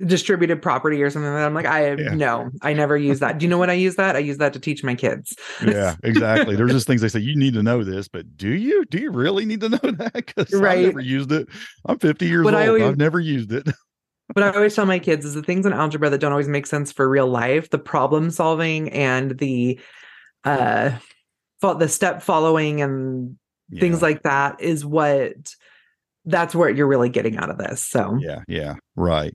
[0.04, 1.46] Distributed property or something like that.
[1.46, 2.14] I'm like, I Yeah.
[2.14, 3.38] no, I never use that.
[3.38, 4.16] Do you know what I use that?
[4.16, 5.36] I use that to teach my kids.
[5.64, 6.56] yeah, exactly.
[6.56, 8.84] There's just things they say, you need to know this, but do you?
[8.86, 10.12] Do you really need to know that?
[10.14, 11.48] Because I've never used it.
[11.86, 12.66] I'm 50 years But old.
[12.68, 13.68] Always- I've never used it.
[14.34, 16.66] What I always tell my kids is the things in algebra that don't always make
[16.66, 19.78] sense for real life, the problem solving and the
[20.44, 20.92] uh
[21.60, 23.36] the step following and
[23.78, 25.34] things like that is what
[26.24, 27.84] that's what you're really getting out of this.
[27.84, 29.34] So yeah yeah right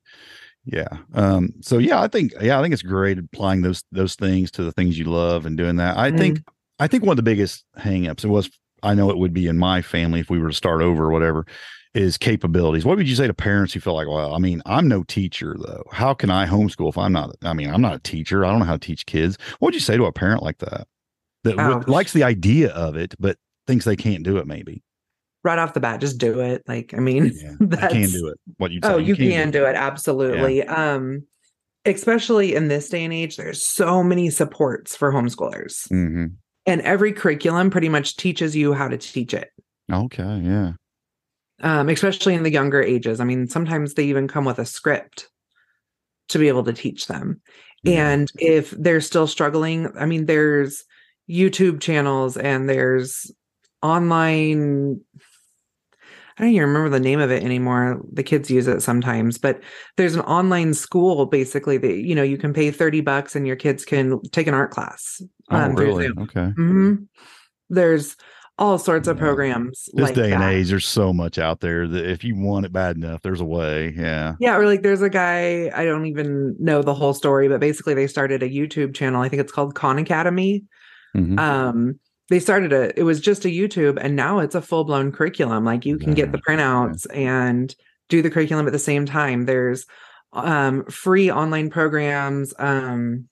[0.68, 4.52] yeah um so yeah i think yeah i think it's great applying those those things
[4.52, 5.98] to the things you love and doing that.
[5.98, 6.40] I think
[6.80, 8.50] i think one of the biggest hangups it was
[8.84, 11.12] i know it would be in my family if we were to start over or
[11.12, 11.46] whatever
[11.94, 12.86] is capabilities.
[12.86, 15.56] What would you say to parents who feel like well i mean i'm no teacher
[15.58, 15.84] though.
[15.92, 18.46] How can i homeschool if i'm not i mean i'm not a teacher.
[18.46, 19.38] I don't know how to teach kids.
[19.60, 20.88] What would you say to a parent like that
[21.44, 24.84] that likes the idea of it but thinks they can't do it maybe
[25.44, 26.64] right off the bat, just do it.
[26.68, 29.76] Like, I mean, yeah i can do it what you Oh, you can do it.
[29.76, 30.64] Absolutely.
[30.64, 31.24] Um,
[31.86, 35.88] especially in this day and age, there's so many supports for homeschoolers.
[35.90, 36.26] hmm
[36.66, 39.50] And every curriculum pretty much teaches you how to teach it.
[39.92, 40.74] okay yeah
[41.62, 43.20] um, especially in the younger ages.
[43.20, 45.30] I mean, sometimes they even come with a script
[46.30, 47.42] to be able to teach them.
[47.84, 48.10] Yeah.
[48.10, 50.84] And if they're still struggling, I mean, there's
[51.30, 53.32] YouTube channels and there's
[53.82, 55.02] online.
[56.38, 58.00] I don't even remember the name of it anymore.
[58.14, 59.60] The kids use it sometimes, but
[59.96, 63.56] there's an online school basically that you know you can pay 30 bucks and your
[63.56, 65.22] kids can take an art class.
[65.50, 66.08] Oh, um, through really?
[66.08, 66.52] Okay.
[66.58, 67.08] Mhm.
[67.70, 68.16] There's
[68.60, 69.88] all sorts of programs.
[69.94, 70.54] This like day and that.
[70.54, 73.46] age, there's so much out there that if you want it bad enough, there's a
[73.46, 73.94] way.
[73.96, 74.36] Yeah.
[74.40, 77.94] Yeah, or like there's a guy, I don't even know the whole story, but basically
[77.94, 79.22] they started a YouTube channel.
[79.22, 80.64] I think it's called Khan Academy.
[81.16, 81.40] Mhm.
[81.40, 85.64] Um, they started a it was just a YouTube and now it's a full-blown curriculum.
[85.64, 87.74] Like you can get the printouts and
[88.10, 89.46] do the curriculum at the same time.
[89.46, 89.86] There's
[90.34, 92.54] um free online programs.
[92.60, 93.30] Um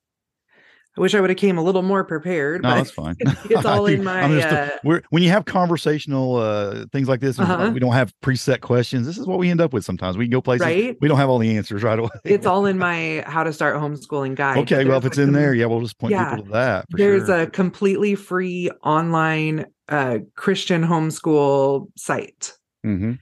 [0.97, 3.15] I wish I would have came a little more prepared, No, but that's fine.
[3.19, 7.19] it's all in my I'm just uh, we're when you have conversational uh things like
[7.19, 7.71] this, Uh-huh.
[7.73, 9.05] we don't have preset questions.
[9.05, 10.17] This is what we end up with sometimes.
[10.17, 10.97] We can go places Right?
[11.01, 12.09] we don't have all the answers right away.
[12.23, 14.57] it's all in my how to start homeschooling guide.
[14.59, 14.85] okay.
[14.85, 16.29] Well, if it's a in there, yeah, we'll just point Yeah.
[16.29, 16.85] people to that.
[16.91, 17.41] For there's sure.
[17.41, 22.53] a completely free online uh Christian homeschool site.
[22.85, 23.19] Mhm.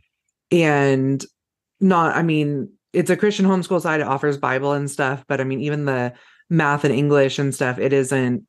[0.52, 1.26] and
[1.80, 5.44] not i mean it's a christian homeschool site it offers bible and stuff but i
[5.44, 6.14] mean even the
[6.50, 8.44] math and english and stuff it isn't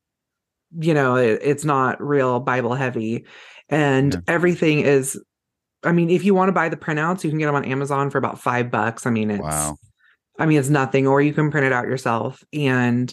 [0.78, 3.24] you know it, it's not real bible heavy
[3.68, 4.20] and Yeah.
[4.28, 5.20] everything is
[5.84, 8.10] i mean if you want to buy the printouts you can get them on amazon
[8.10, 9.76] for about five bucks i mean it's Wow.
[10.38, 13.12] i mean it's nothing or you can print it out yourself and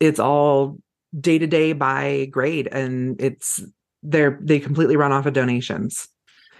[0.00, 0.78] it's all
[1.18, 3.62] day to day by grade and it's
[4.02, 6.06] they're they completely run off of donations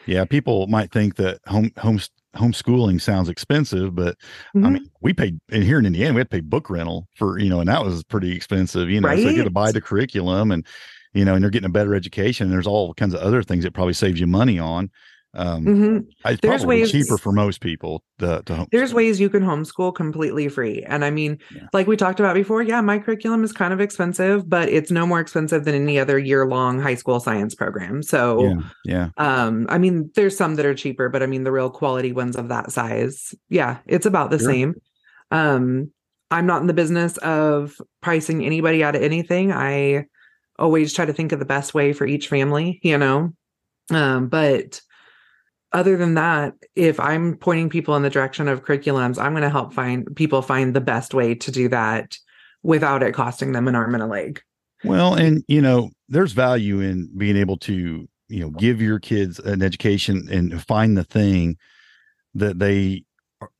[0.07, 2.01] Yeah, people might think that home home
[2.37, 4.17] homeschooling sounds expensive, but
[4.55, 4.73] I Mhm.
[4.73, 7.49] mean, we paid in here in Indiana, we had to pay book rental for you
[7.49, 8.91] know, and that was pretty expensive.
[8.91, 10.67] You know, so you get to buy the curriculum, and
[11.15, 12.45] you know, and they're getting a better education.
[12.47, 14.91] And there's all kinds of other things that probably saves you money on.
[15.35, 16.07] Um, Mhm.
[16.25, 19.95] It's There's probably ways- cheaper for most people to, to there's ways you can homeschool
[19.95, 20.83] completely free.
[20.85, 21.67] And I mean, Yeah.
[21.75, 25.07] like we talked about before, yeah, my curriculum is kind of expensive, but it's no
[25.07, 28.03] more expensive than any other year long high school science program.
[28.03, 31.53] So, Yeah, yeah, um, I mean, there's some that are cheaper, but I mean, the
[31.53, 34.51] real quality ones of that size, yeah, it's about the Sure.
[34.51, 34.75] same.
[35.31, 35.91] Um,
[36.31, 39.53] I'm not in the business of pricing anybody out of anything.
[39.53, 40.07] I
[40.59, 43.33] always try to think of the best way for each family, you know.
[43.91, 44.81] Um, but
[45.73, 49.51] other than that, if I'm pointing people in the direction of curriculums, I'm going to
[49.51, 52.17] help find people find the best way to do that
[52.63, 54.41] without it costing them an arm and a leg.
[54.85, 59.39] Well, and you know, there's value in being able to, you know, give your kids
[59.39, 61.57] an education and find the thing
[62.35, 63.05] that they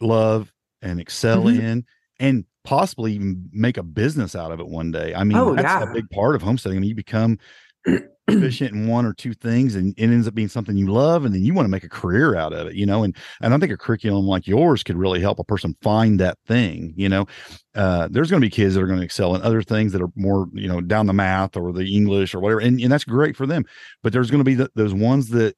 [0.01, 1.59] love and excel Mhm.
[1.61, 1.85] in
[2.21, 5.15] and possibly even make a business out of it one day.
[5.15, 5.91] I mean, Oh, that's yeah.
[5.91, 6.79] a big part of homesteading.
[6.79, 7.39] I mean, you become
[8.29, 11.35] efficient in one or two things and it ends up being something you love and
[11.35, 13.59] then you want to make a career out of it, you know, and and I
[13.59, 17.27] think a curriculum like yours could really help a person find that thing, you know.
[17.75, 20.03] Uh, there's going to be kids that are going to excel in other things that
[20.03, 23.05] are more, you know, down the math or the English or whatever, and, and that's
[23.05, 23.65] great for them.
[24.03, 25.57] But there's going to be th- those ones that,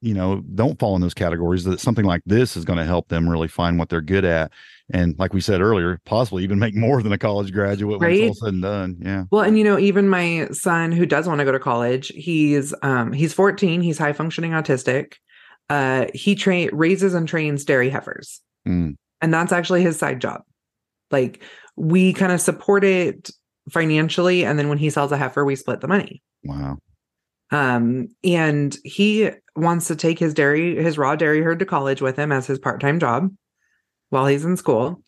[0.00, 1.64] you know, don't fall in those categories.
[1.64, 4.52] That something like this is going to help them really find what they're good at,
[4.92, 8.20] and like we said earlier, possibly even make more than a college graduate when it's
[8.20, 8.36] all Right.
[8.36, 8.96] said and done.
[9.00, 9.24] Yeah.
[9.30, 12.74] Well, and you know, even my son who does want to go to college, he's
[12.82, 15.14] um he's 14, he's high functioning autistic.
[15.68, 18.40] Uh he train raises and trains dairy heifers.
[18.66, 18.96] Mm.
[19.20, 20.42] And that's actually his side job.
[21.10, 21.42] Like
[21.76, 23.30] we kind of support it
[23.70, 26.22] financially and then when he sells a heifer, we split the money.
[26.44, 26.78] Wow.
[27.50, 32.16] Um and he wants to take his dairy his raw dairy herd to college with
[32.16, 33.30] him as his part-time job
[34.10, 35.02] while he's in school.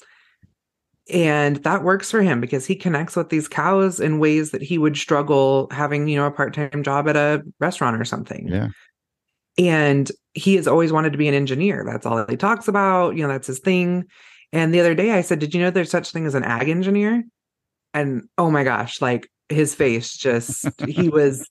[1.10, 4.78] And that works for him because he connects with these cows in ways that he
[4.78, 8.48] would struggle having, you know, a part-time job at a restaurant or something.
[8.48, 8.68] Yeah.
[9.58, 11.84] And he has always wanted to be an engineer.
[11.84, 14.04] That's all he talks about, you know, that's his thing.
[14.52, 16.68] And the other day I said, "Did you know there's such thing as an ag
[16.68, 17.24] engineer?"
[17.94, 21.48] And oh my gosh, like his face just he was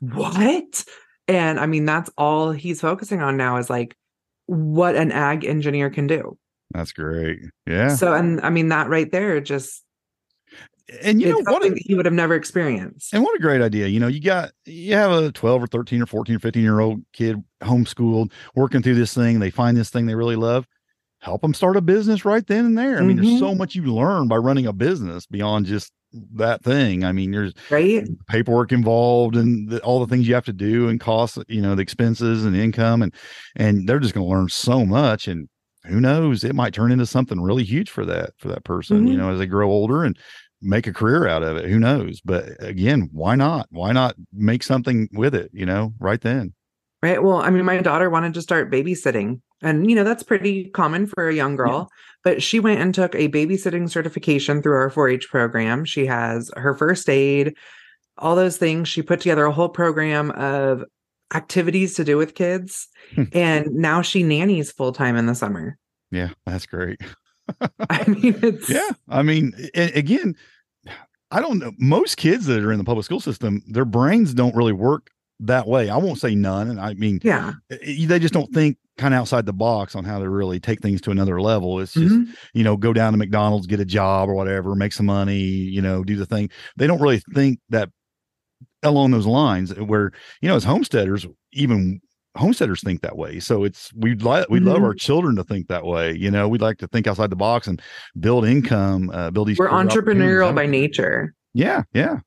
[0.00, 0.84] what?
[1.28, 3.96] And I mean, that's all he's focusing on now is like
[4.46, 6.36] what an ag engineer can do.
[6.72, 7.40] That's great.
[7.66, 7.94] Yeah.
[7.94, 9.84] So, and I mean, that right there just
[11.02, 11.62] and you it's know what?
[11.62, 13.12] that he would have never experienced.
[13.12, 13.86] And what a great idea.
[13.86, 16.80] You know, you got, you have a 12 or 13 or 14 or 15 year
[16.80, 19.38] old kid homeschooled working through this thing.
[19.38, 20.66] They find this thing they really love.
[21.20, 22.98] Help them start a business right then and there.
[22.98, 23.22] I mean, Mhm.
[23.22, 25.92] there's so much you learn by running a business beyond just
[26.34, 27.04] that thing.
[27.04, 28.08] I mean, there's Right?
[28.28, 31.74] paperwork involved and the, all the things you have to do and costs, you know,
[31.74, 33.14] the expenses and income and,
[33.54, 35.28] and they're just going to learn so much.
[35.28, 35.48] And
[35.84, 39.14] who knows, it might turn into something really huge for that, for that person, you
[39.14, 39.18] Mhm.
[39.18, 40.18] know, as they grow older and
[40.62, 41.68] make a career out of it.
[41.70, 42.20] Who knows?
[42.24, 43.66] But again, why not?
[43.70, 46.54] Why not make something with it, you know, right then?
[47.02, 47.22] Right.
[47.22, 51.06] Well, I mean, my daughter wanted to start babysitting, and you know, that's pretty common
[51.06, 51.88] for a young girl.
[52.24, 55.86] But she went and took a babysitting certification through our 4 H program.
[55.86, 57.54] She has her first aid,
[58.18, 58.88] all those things.
[58.88, 60.84] She put together a whole program of
[61.34, 62.88] activities to do with kids.
[63.14, 63.22] Hmm.
[63.32, 65.78] and now she nannies full time in the summer.
[66.10, 67.00] Yeah, that's great.
[67.90, 70.36] I mean, it's Yeah, I mean, a- again,
[71.30, 71.72] I don't know.
[71.78, 75.08] Most kids that are in the public school system, their brains don't really work
[75.40, 75.88] that way.
[75.88, 77.52] I won't say none, and I mean, yeah.
[77.68, 81.00] they just don't think kind of outside the box on how to really take things
[81.00, 81.80] to another level.
[81.80, 82.34] It's just Mhm.
[82.52, 85.80] you know go down to McDonald's, get a job or whatever, make some money, you
[85.80, 86.50] know, do the thing.
[86.76, 87.88] They don't really think that
[88.82, 89.74] along those lines.
[89.74, 92.00] Where you know, as homesteaders, even
[92.36, 93.40] homesteaders think that way.
[93.40, 96.14] So it's we'd like we would love our children to think that way.
[96.14, 97.80] You know, we'd like to think outside the box and
[98.18, 99.58] build income, uh, build these.
[99.58, 101.34] We're entrepreneurial by nature.
[101.54, 102.20] Yeah, yeah.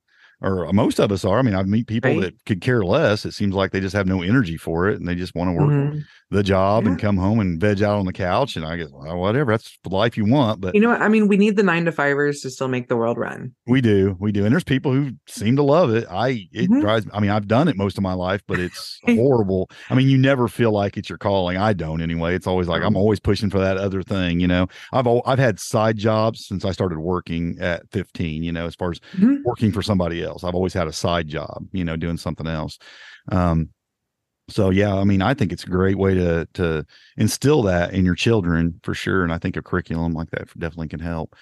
[0.44, 1.40] Or most of us are.
[1.40, 2.22] I mean, I meet people Right.
[2.22, 3.26] that could care less.
[3.26, 5.54] It seems like they just have no energy for it, and they just want to
[5.54, 6.04] work Mhm.
[6.32, 8.56] the job and come home and veg out on the couch.
[8.58, 10.60] And I guess well, whatever, that's the life you want.
[10.62, 11.02] But You know what?
[11.02, 13.52] I mean, we need the nine to fivers to still make the world run.
[13.68, 14.44] we do, we do.
[14.44, 16.06] And there's people who seem to love it.
[16.12, 16.82] I it Mhm.
[16.82, 17.06] drives.
[17.14, 19.70] I mean, I've done it most of my life, but it's horrible.
[19.90, 21.56] I mean, you never feel like it's your calling.
[21.56, 22.36] I don't anyway.
[22.36, 24.40] It's always like I'm always pushing for that other thing.
[24.40, 28.44] You know, I've I've had side jobs since I started working at 15.
[28.44, 29.38] You know, as far as Mhm.
[29.46, 30.33] working for somebody else.
[30.44, 32.80] I've always had a side job, you know, doing something else.
[33.30, 33.70] Um,
[34.50, 36.86] so yeah, I mean, I think it's a great way to to
[37.18, 40.90] instill that in your children for sure, and I think a curriculum like that definitely
[40.90, 41.36] can help.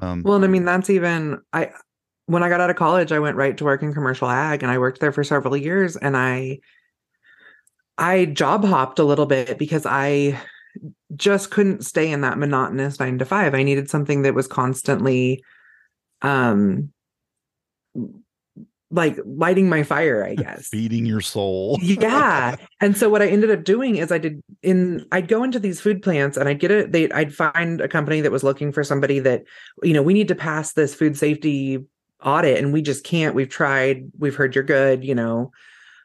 [0.00, 1.70] Um, Well, and I mean, that's even I
[2.26, 4.70] when I got out of college, I went right to work in commercial ag and
[4.70, 6.60] I worked there for several years and I
[7.98, 10.40] I job hopped a little bit because I
[11.16, 13.54] just couldn't stay in that monotonous 9 to 5.
[13.54, 15.42] I needed something that was constantly
[16.22, 16.92] um
[18.90, 20.68] like lighting my fire, I guess.
[20.68, 21.78] feeding your soul.
[21.80, 22.56] yeah.
[22.80, 25.82] And so what i ended up doing is i did in i'd go into these
[25.82, 28.82] food plants and i'd get it they i'd find a company that was looking for
[28.82, 29.42] somebody that
[29.82, 31.84] you know we need to pass this food safety
[32.24, 33.34] audit and we just can't.
[33.34, 35.52] We've tried we've heard you're good you know.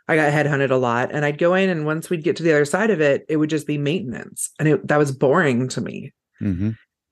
[0.07, 2.51] I got headhunted a lot and i'd go in and once we'd get to the
[2.51, 5.81] other side of it it would just be maintenance and it, that was boring to
[5.81, 6.13] me.
[6.39, 6.71] Hmm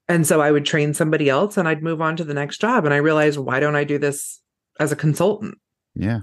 [0.10, 2.84] and so i would train somebody else and i'd move on to the next job
[2.84, 4.42] and i realized why don't i do this
[4.80, 5.56] as a consultant
[5.96, 6.20] Yeah,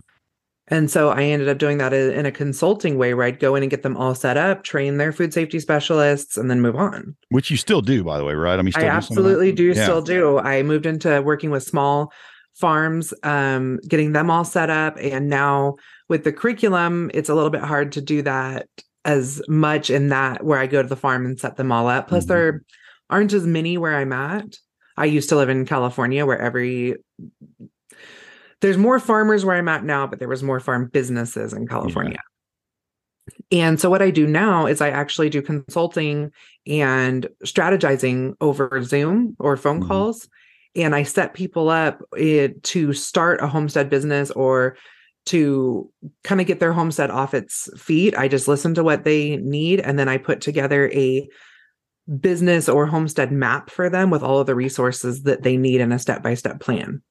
[0.69, 3.63] and so I ended up doing that in a consulting way where I'd go in
[3.63, 7.17] and get them all set up, train their food safety specialists, and then move on.
[7.31, 8.59] which you still do, by the way, right?
[8.59, 8.95] I mean, I do some of that?
[8.97, 9.83] absolutely do Yeah.
[9.85, 10.39] still do.
[10.39, 12.13] I moved into working with small
[12.57, 14.97] farms, um, getting them all set up.
[15.01, 15.77] And now
[16.09, 18.67] with the curriculum, it's a little bit hard to do that
[19.05, 22.09] as much in that where I go to the farm and set them all up.
[22.09, 22.29] Plus, Mhm.
[22.29, 22.63] there
[23.09, 24.57] aren't as many where I'm at.
[24.97, 26.97] I used to live in California where every
[28.61, 32.19] there's more farmers where I'm at now, but there was more farm businesses in California.
[33.53, 36.33] And so what I do now is I actually do consulting
[36.67, 39.89] and strategizing over Zoom or phone Mhm.
[39.89, 40.29] calls.
[40.77, 44.77] And I set people up eh, to start a homestead business or
[45.27, 45.91] to
[46.25, 48.17] kind of get their homestead off its feet.
[48.17, 51.29] I just listen to what they need and then I put together a
[52.21, 55.93] business or homestead map for them with all of the resources that they need in
[55.93, 57.03] a step by step plan.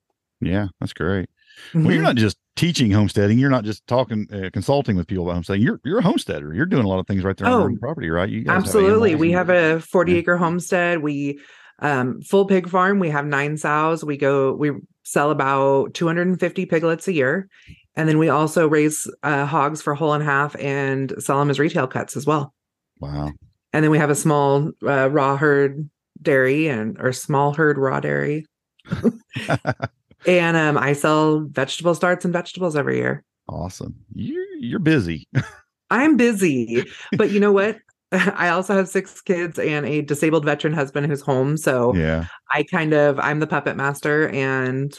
[0.42, 1.30] Yeah, that's great.
[1.74, 2.04] Well, you're Mhm.
[2.04, 3.40] not just teaching homesteading.
[3.40, 5.64] You're not just talking, uh, consulting with people about homesteading.
[5.64, 6.54] You're you're a homesteader.
[6.54, 8.30] You're doing a lot of things right there on your Oh, property, right?
[8.30, 9.16] You guys have Absolutely.
[9.16, 10.18] We have a 40 Yeah.
[10.20, 11.00] acre homestead.
[11.02, 11.40] We
[11.82, 13.00] um full pig farm.
[13.00, 14.04] We have nine sows.
[14.04, 14.72] We go we
[15.04, 17.48] sell about 250 piglets a year.
[17.96, 21.60] And then we also raise uh, hogs for whole and half and sell them as
[21.60, 22.54] retail cuts as well.
[23.00, 23.32] Wow.
[23.74, 25.90] And then we have a small uh, raw herd
[26.22, 28.46] dairy and or small herd raw dairy.
[30.28, 33.24] and um I sell vegetable starts and vegetables every year.
[33.48, 33.96] Awesome.
[34.14, 35.28] You're you're busy.
[35.90, 36.86] I'm busy,
[37.18, 37.80] but you know what?
[38.12, 41.58] I also have six kids and a disabled veteran husband who's home.
[41.58, 42.26] So yeah.
[42.54, 44.94] I kind of I'm the puppet master and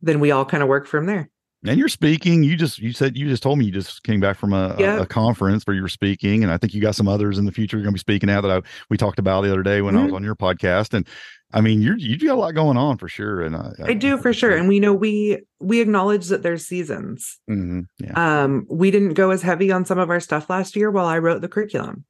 [0.00, 1.30] then we all kind of work from there.
[1.64, 2.42] And you're speaking.
[2.42, 5.02] You just you said you just told me you just came back from a, a-
[5.02, 7.52] a, conference where you were speaking, and I think you got some others in the
[7.52, 8.60] future you're going to be speaking at that I
[8.90, 10.16] we talked about the other day when I was Mhm.
[10.16, 10.92] on your podcast.
[10.92, 11.06] And
[11.52, 13.42] I mean, you're you got a lot going on for sure.
[13.42, 14.56] And I, I do for sure.
[14.56, 17.38] And we know we we acknowledge that there's seasons.
[17.50, 17.86] Mhm.
[17.98, 21.06] yeah, Um we didn't go as heavy on some of our stuff last year while
[21.06, 22.04] I wrote the curriculum.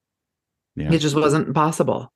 [0.77, 2.13] yeah, It just wasn't possible.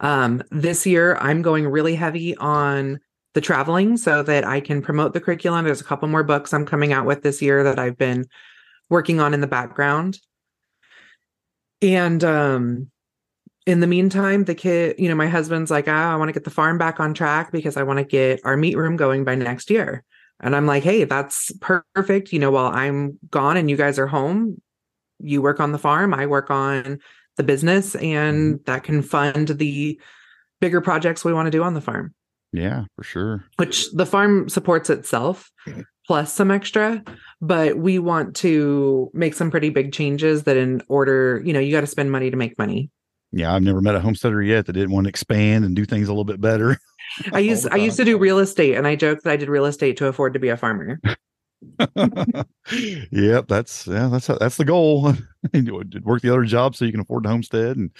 [0.00, 3.00] Um this year I'm going really heavy on
[3.34, 5.64] the traveling so that I can promote the curriculum.
[5.64, 8.26] There's a couple more books I'm coming out with this year that I've been
[8.90, 10.18] working on in the background.
[11.82, 12.90] And um
[13.66, 16.44] in the meantime, the kid, you know, my husband's like, ah, I want to get
[16.44, 19.34] the farm back on track because I want to get our meat room going by
[19.34, 20.04] next year.
[20.40, 22.32] And I'm like, hey, that's perfect.
[22.32, 24.60] You know, while I'm gone and you guys are home,
[25.18, 26.98] you work on the farm, I work on
[27.36, 30.00] the business, and that can fund the
[30.60, 32.14] bigger projects we want to do on the farm,
[32.52, 33.44] yeah, for sure.
[33.56, 35.50] which the farm supports itself.
[36.06, 37.02] plus some extra,
[37.40, 41.72] but we want to make some pretty big changes that in order, you know, you
[41.72, 42.90] got to spend money to make money.
[43.36, 46.08] Yeah, I've never met a homesteader yet that didn't want to expand and do things
[46.08, 46.78] a little bit better.
[47.32, 49.66] I used I used to do real estate and I joked that I did real
[49.66, 50.98] estate to afford to be a farmer.
[53.12, 55.02] yep, that's yeah, that's that's the goal.
[56.02, 57.90] Work the other job so you can afford to homestead and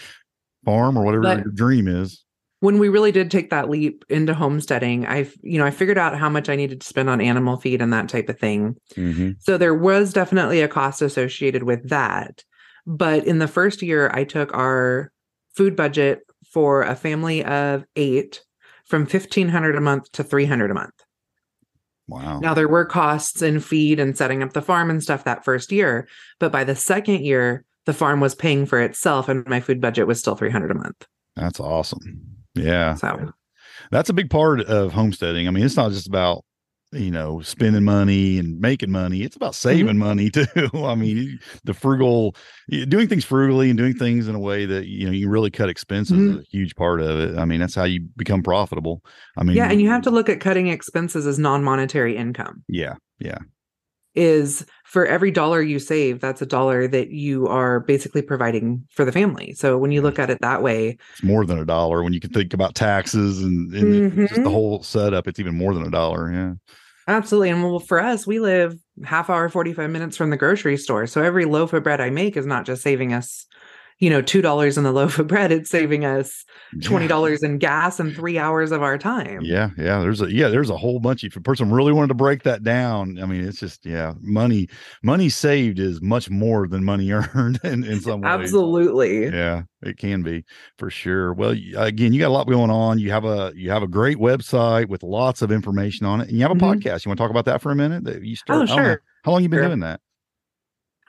[0.64, 2.24] farm or whatever but your dream is.
[2.61, 6.18] When we really did take that leap into homesteading, I you know I figured out
[6.18, 8.76] how much I needed to spend on animal feed and that type of thing.
[8.95, 9.32] Mm-hmm.
[9.41, 12.43] So there was definitely a cost associated with that.
[12.87, 15.12] But in the first year, I took our
[15.57, 16.20] food budget
[16.52, 18.42] for a family of eight
[18.86, 20.94] from 1500 a month to 300 a month.
[22.09, 22.38] Wow.
[22.38, 25.72] Now there were costs in feed and setting up the farm and stuff that first
[25.72, 26.07] year,
[26.38, 30.07] but by the second year, the farm was paying for itself and my food budget
[30.07, 31.07] was still 300 a month.
[31.34, 32.20] That's awesome.
[32.54, 32.94] Yeah.
[32.94, 33.32] So
[33.90, 35.48] that's a big part of homesteading.
[35.48, 36.44] I mean, it's not just about
[36.93, 39.68] you know spending money and making money it's about mm-hmm.
[39.68, 39.99] saving mm-hmm.
[39.99, 40.30] money
[40.72, 42.34] too i mean the frugal
[42.89, 45.68] doing things frugally and doing things in a way that you know you really cut
[45.68, 46.39] expenses mm-hmm.
[46.39, 49.03] is a huge part of it i mean that's how you become profitable
[49.37, 52.95] i mean yeah and you have to look at cutting expenses as non-monetary income yeah
[53.18, 53.39] yeah
[54.17, 59.05] is for every dollar you save that's a dollar that you are basically providing for
[59.05, 62.03] the family so when you look at it that way it's more than a dollar
[62.03, 64.21] when you can think about taxes and, and mm-hmm.
[64.23, 64.51] just the mm-hmm.
[64.51, 66.55] whole setup it's even more than a dollar yeah
[67.09, 71.07] absolutely and well for us we live half hour 45 minutes from the grocery store
[71.07, 73.47] so every loaf of bread i make is not just saving us
[73.99, 76.44] you know, two dollars in the loaf of bread, it's saving us
[76.82, 77.49] twenty dollars yeah.
[77.49, 79.40] in gas and three hours of our time.
[79.42, 80.01] Yeah, yeah.
[80.01, 81.24] There's a yeah, there's a whole bunch.
[81.24, 84.68] If a person really wanted to break that down, I mean, it's just yeah, money
[85.03, 88.30] money saved is much more than money earned in, in some ways.
[88.30, 89.26] Absolutely.
[89.26, 90.44] Yeah, it can be
[90.76, 91.32] for sure.
[91.32, 92.99] Well, again, you got a lot going on.
[92.99, 96.36] You have a you have a great website with lots of information on it, and
[96.36, 96.66] you have a mm-hmm.
[96.66, 97.07] podcast.
[97.07, 98.05] You want to talk about that for a minute?
[98.05, 98.68] That you start.
[98.68, 99.03] Oh, sure.
[99.24, 99.68] How long you been sure.
[99.68, 100.01] doing that?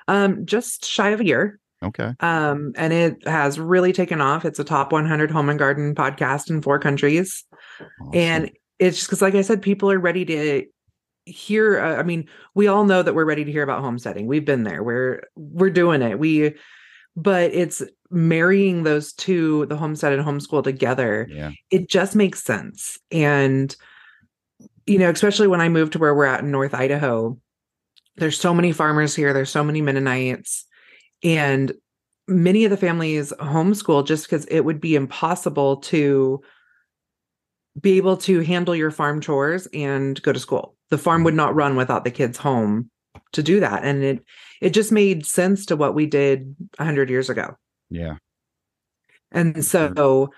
[0.07, 1.59] Um, just shy of a year.
[1.83, 2.13] Okay.
[2.19, 4.45] Um, and it has really taken off.
[4.45, 7.43] It's a top 100 home and garden podcast in four countries.
[8.01, 8.11] Awesome.
[8.13, 10.65] And it's just because, like I said, people are ready to
[11.25, 11.79] hear.
[11.79, 14.27] Uh, I mean, we all know that we're ready to hear about homesteading.
[14.27, 14.83] We've been there.
[14.83, 16.17] We're we're doing it.
[16.17, 16.55] We,
[17.15, 21.27] but it's marrying those two, the homestead and homeschool together.
[21.29, 21.51] Yeah.
[21.69, 22.97] It just makes sense.
[23.11, 23.75] And
[24.87, 27.37] you know, especially when I moved to where we're at in North Idaho,
[28.15, 29.33] there's so many farmers here.
[29.33, 30.66] There's so many Mennonites
[31.23, 31.73] and
[32.27, 36.41] many of the families homeschool just because it would be impossible to
[37.79, 40.75] be able to handle your farm chores and go to school.
[40.89, 42.89] The farm would not run without the kids home
[43.33, 43.83] to do that.
[43.83, 44.23] And it
[44.61, 47.55] it just made sense to what we did 100 years ago.
[47.89, 48.15] Yeah.
[49.31, 50.31] And so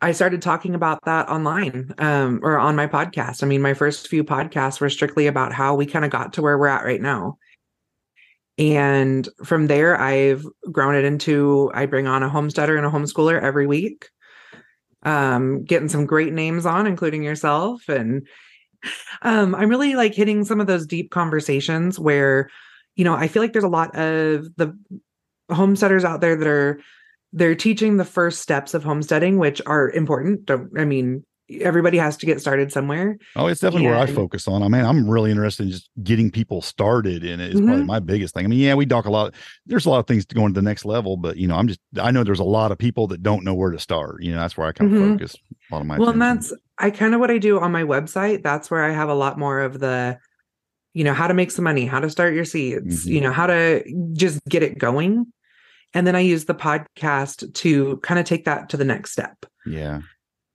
[0.00, 3.42] I started talking about that online um, or on my podcast.
[3.42, 6.42] I mean, my first few podcasts were strictly about how we kind of got to
[6.42, 7.38] where we're at right now.
[8.56, 13.40] And from there, I've grown it into I bring on a homesteader and a homeschooler
[13.40, 14.08] every week.
[15.02, 17.88] Um, getting some great names on, including yourself.
[17.88, 18.26] And
[19.22, 22.48] um, I'm really like hitting some of those deep conversations where,
[22.96, 24.78] you know, I feel like there's a lot of the
[25.50, 26.80] homesteaders out there that are
[27.32, 30.46] they're teaching the first steps of homesteading, which are important.
[30.46, 31.24] Don't I mean
[31.60, 33.18] everybody has to get started somewhere.
[33.36, 34.62] Oh, it's definitely and, where I focus on.
[34.62, 37.66] I mean, I'm really interested in just getting people started in it is mm-hmm.
[37.66, 38.44] probably my biggest thing.
[38.44, 39.34] I mean, yeah, we talk a lot.
[39.66, 41.68] There's a lot of things to go into the next level, but you know, I'm
[41.68, 44.22] just I know there's a lot of people that don't know where to start.
[44.22, 45.12] You know, that's where I kind of mm-hmm.
[45.12, 45.36] focus
[45.70, 46.22] a lot of my Well, attention.
[46.22, 48.42] and that's I kind of what I do on my website.
[48.42, 50.18] That's where I have a lot more of the
[50.94, 53.14] you know, how to make some money, how to start your seeds, mm-hmm.
[53.14, 53.82] you know, how to
[54.12, 55.26] just get it going.
[55.92, 59.44] And then I use the podcast to kind of take that to the next step.
[59.66, 60.02] Yeah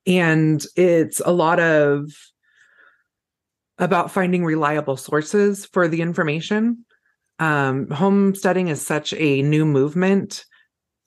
[0.06, 2.12] and it's a lot of
[3.78, 6.86] about finding reliable sources for the information.
[7.40, 10.46] Um, homesteading is such a new movement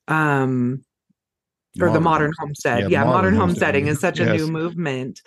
[0.09, 0.83] um,
[1.79, 2.81] or modern the modern homestead.
[2.81, 4.29] yeah, yeah modern, modern homesteading, is such yes.
[4.29, 5.21] a new movement.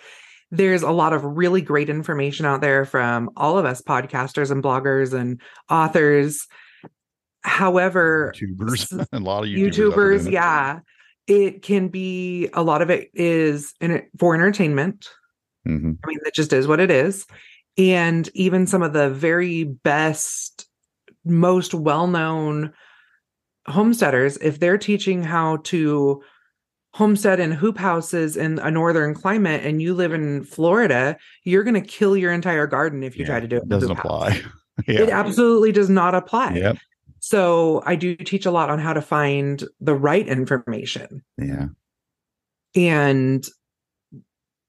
[0.51, 4.63] There's a lot of really great information out there from all of us podcasters and
[4.63, 5.39] bloggers and
[5.69, 6.47] authors.
[7.43, 9.07] However youtubers.
[9.13, 10.79] a lot of youtubers, YouTubers yeah
[11.27, 15.09] it can be a lot of it is in it for entertainment.
[15.67, 15.93] Mm-hmm.
[16.03, 17.25] I mean, that just is what it is.
[17.77, 20.67] And even some of the very best,
[21.25, 22.73] most well known
[23.67, 26.21] homesteaders, if they're teaching how to
[26.93, 31.73] homestead in hoop houses in a northern climate and you live in Florida, you're going
[31.73, 33.63] to kill your entire garden if you yeah, try to do it.
[33.63, 34.41] it doesn't apply.
[34.87, 35.01] yeah.
[35.01, 36.53] It absolutely does not apply.
[36.53, 36.77] Yep.
[37.25, 41.23] So I do teach a lot on how to find the right information.
[41.39, 41.69] Yeah.
[42.75, 43.43] And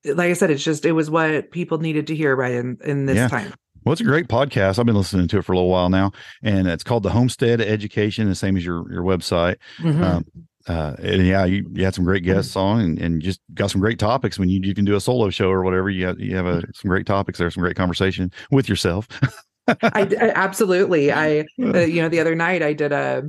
[0.07, 3.05] like I said, it's just it was what people needed to hear right in, in
[3.05, 3.29] this yeah.
[3.29, 3.53] time.
[3.85, 4.79] Well, it's a great podcast.
[4.79, 7.61] I've been listening to it for a little while now, and it's called the Homestead
[7.61, 9.57] Education, the same as your your website.
[9.79, 10.03] Mhm.
[10.03, 10.25] Um,
[10.67, 13.83] uh, and yeah, you, you had some great guests on, and, and just got some
[13.83, 14.39] great topics.
[14.39, 16.63] When you you can do a solo show or whatever, you have, you have a,
[16.73, 19.09] some great topics there, some great conversation with yourself.
[19.69, 21.13] I, I- absolutely.
[21.25, 23.23] I uh, you know the other night I did a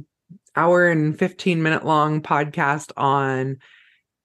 [0.56, 3.58] hour and 15 minute long podcast on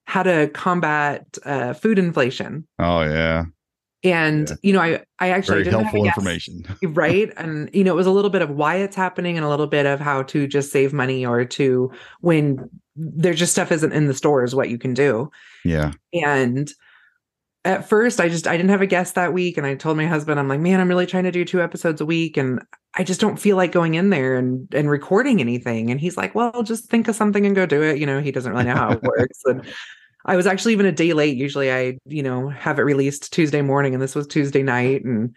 [0.07, 2.67] how to combat uh, food inflation.
[2.79, 3.45] oh yeah,
[4.03, 4.55] And Yeah.
[4.63, 6.65] you know I I actually very didn't helpful guest, information.
[6.95, 7.33] right?
[7.37, 9.67] And you know it was a little bit of why it's happening and a little
[9.69, 11.91] bit of how to just save money or to
[12.21, 15.31] when there's just stuff isn't in the stores what you can do.
[15.65, 16.71] Yeah, And
[17.65, 20.07] at first, I just I didn't have a guest that week, and I told my
[20.07, 22.61] husband, I'm like, man, I'm really trying to do two episodes a week, and
[22.95, 25.91] I just don't feel like going in there and and recording anything.
[25.91, 27.99] And he's like, well, just think of something and go do it.
[27.99, 29.41] You know, he doesn't really know how it works.
[29.45, 29.65] And
[30.25, 31.37] I was actually even a day late.
[31.37, 35.35] Usually, I you know have it released Tuesday morning, and this was Tuesday night, and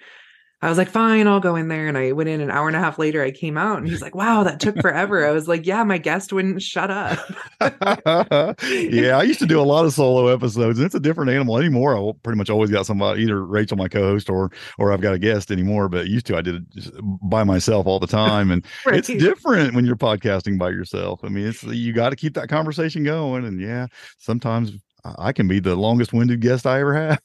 [0.66, 1.88] I was like, fine, I'll go in there.
[1.88, 3.22] And I went in an hour and a half later.
[3.22, 5.24] I came out, and he's like, wow, that took forever.
[5.24, 7.20] I was like, yeah, my guest wouldn't shut up.
[7.62, 11.60] yeah, I used to do a lot of solo episodes, and it's a different animal
[11.60, 11.96] anymore.
[11.96, 14.50] I pretty much always got somebody, either Rachel, my co-host, or
[14.80, 15.88] or I've got a guest anymore.
[15.88, 19.76] But used to, I did it just by myself all the time, and it's different
[19.76, 21.20] when you're podcasting by yourself.
[21.24, 23.86] I mean, it's you got to keep that conversation going, and yeah,
[24.18, 24.72] sometimes
[25.18, 27.22] I can be the longest-winded guest I ever have.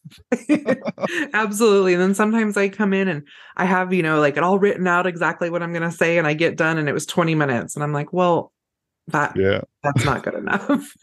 [1.33, 1.95] Absolutely.
[1.95, 3.27] And then sometimes I come in and
[3.57, 6.19] I have, you know, like it all written out exactly what I'm going to say
[6.19, 8.53] and I get done and it was 20 minutes and I'm like, well,
[9.09, 10.95] that Yeah, that's not good enough.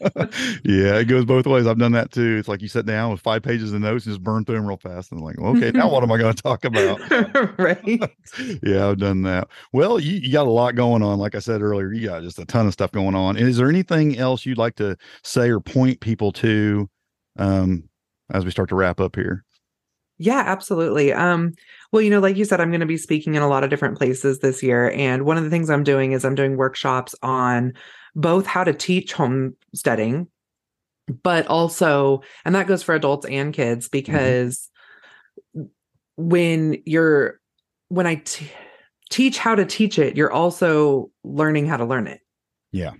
[0.64, 1.66] yeah, it goes both ways.
[1.66, 2.36] I've done that too.
[2.38, 4.66] It's like you sit down with five pages of notes and just burn through them
[4.66, 7.00] real fast, and like, okay, now what am I going to talk about?
[7.58, 7.84] right.
[8.62, 9.48] yeah, I've done that.
[9.72, 11.18] Well, you, you got a lot going on.
[11.18, 13.36] Like I said earlier, you got just a ton of stuff going on.
[13.36, 16.88] And is there anything else you'd like to say or point people to
[17.38, 17.88] um,
[18.32, 19.44] as we start to wrap up here?
[20.18, 21.12] Yeah, absolutely.
[21.12, 21.54] Um,
[21.92, 23.70] well, you know, like you said, I'm going to be speaking in a lot of
[23.70, 24.90] different places this year.
[24.90, 27.72] And one of the things I'm doing is I'm doing workshops on
[28.16, 30.26] both how to teach homesteading,
[31.22, 34.68] but also, and that goes for adults and kids because
[36.16, 37.40] when you're,
[37.88, 38.50] when I t-
[39.10, 42.20] teach how to teach it, you're also learning how to learn it.
[42.72, 42.94] Yeah.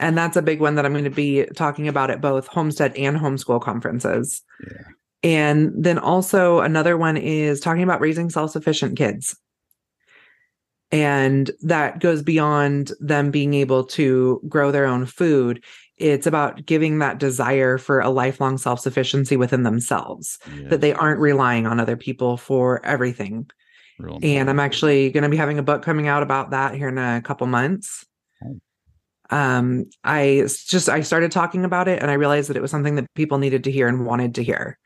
[0.00, 2.96] And that's a big one that I'm going to be talking about at both homestead
[2.96, 4.42] and homeschool conferences.
[4.68, 4.82] Yeah.
[5.24, 9.36] And then also another one is talking about raising self-sufficient kids.
[10.92, 15.64] And that goes beyond them being able to grow their own food.
[15.96, 21.66] It's about giving that desire for a lifelong self-sufficiency within themselves, that they aren't relying
[21.66, 23.48] on other people for everything.
[23.98, 24.50] Real And important.
[24.50, 27.22] I'm actually going to be having a book coming out about that here in a
[27.22, 28.04] couple months.
[29.30, 32.96] Um, I just I started talking about it and I realized that it was something
[32.96, 34.78] that people needed to hear and wanted to hear.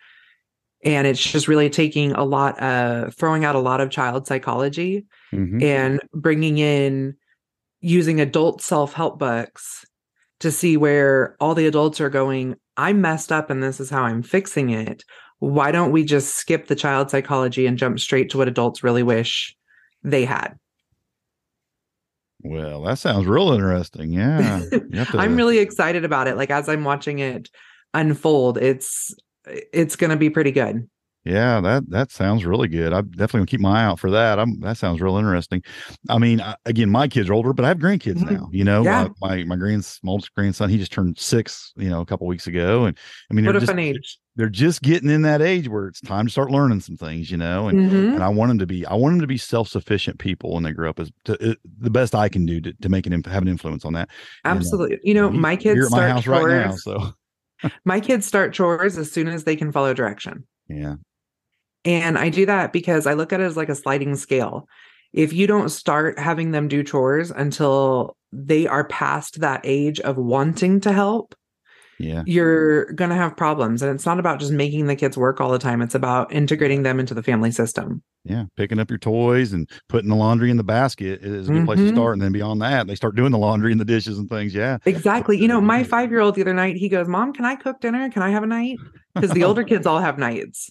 [0.85, 5.07] And it's just really taking a lot uh throwing out a lot of child psychology
[5.33, 5.63] Mhm.
[5.63, 7.15] and bringing in
[7.81, 9.85] using adult self-help books
[10.41, 14.03] to see where all the adults are going, I'm messed up and this is how
[14.05, 15.05] I'm fixing it.
[15.41, 19.03] Why don't we just skip the child psychology and jump straight to what adults really
[19.03, 19.57] wish
[20.05, 20.57] they had?
[22.43, 24.13] Well, that sounds real interesting.
[24.13, 24.63] Yeah.
[24.71, 26.37] To- I'm really excited about it.
[26.37, 27.51] Like as I'm watching it
[27.95, 29.13] unfold, it's
[29.73, 30.89] it's going to be pretty good.
[31.25, 32.93] Yeah, that that sounds really good.
[32.95, 34.39] I'm definitely keep my eye out for that.
[34.39, 35.63] I'm that sounds real interesting.
[36.09, 38.31] I mean, I, again, my kids are older, but I have grandkids Mhm.
[38.31, 38.49] now.
[38.51, 39.09] You know, Yeah.
[39.21, 41.73] my my, my grands, my oldest grandson, he just turned six.
[41.77, 42.97] You know, a couple weeks ago, and
[43.31, 44.19] I mean, What they're a just fun age.
[44.37, 47.31] they're just getting in that age where it's time to start learning some things.
[47.31, 48.15] You know, and Mhm.
[48.15, 50.63] and I want them to be I want them to be self sufficient people when
[50.63, 53.23] they grow up as to, uh, the best I can do to, to make an
[53.25, 54.09] have an influence on that.
[54.47, 54.57] you know.
[54.57, 54.99] Absolutely.
[55.03, 56.45] You know, my you're kids at my house chores.
[56.47, 57.13] right now, so
[57.85, 60.47] My kids start chores as soon as they can follow direction.
[60.69, 60.97] yeah,
[61.85, 64.69] And I do that because I look at it as like a sliding scale.
[65.13, 70.17] If you don't start having them do chores until they are past that age of
[70.19, 71.35] wanting to help,
[71.99, 73.83] yeah, you're going to have problems.
[73.83, 76.83] And it's not about just making the kids work all the time, it's about integrating
[76.83, 78.03] them into the family system.
[78.25, 78.45] yeah.
[78.57, 81.79] Picking up your toys and putting the laundry in the basket is a good place
[81.79, 81.95] to Mhm.
[81.95, 82.13] start.
[82.15, 84.55] And then beyond that, they start doing the laundry and the dishes and things.
[84.55, 85.39] Yeah, Exactly.
[85.41, 87.81] You know, my five year old the other night, he goes, Mom, can I cook
[87.81, 88.11] dinner?
[88.11, 88.79] Can I have a night?
[89.15, 90.71] Because the older kids all have nights.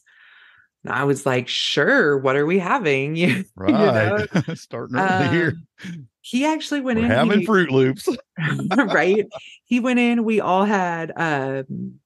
[0.83, 2.17] And I was like, Sure.
[2.19, 3.15] What are we having?
[3.17, 4.27] You, right.
[4.57, 5.53] Starting early here.
[6.29, 7.11] He actually went We're in.
[7.11, 8.07] having he- Fruit Loops.
[8.77, 9.25] right?
[9.63, 10.23] He went in.
[10.25, 11.13] We all had.
[11.15, 11.99] Um,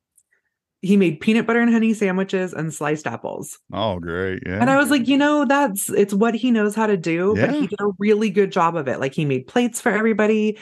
[0.83, 4.41] he made peanut butter and honey sandwiches and sliced apples, Oh, great.
[4.45, 4.59] Yeah.
[4.59, 7.35] and I was like, you know, that's it's what he knows how to do.
[7.35, 8.99] But he did a really good job of it.
[8.99, 10.57] Like he made plates for everybody.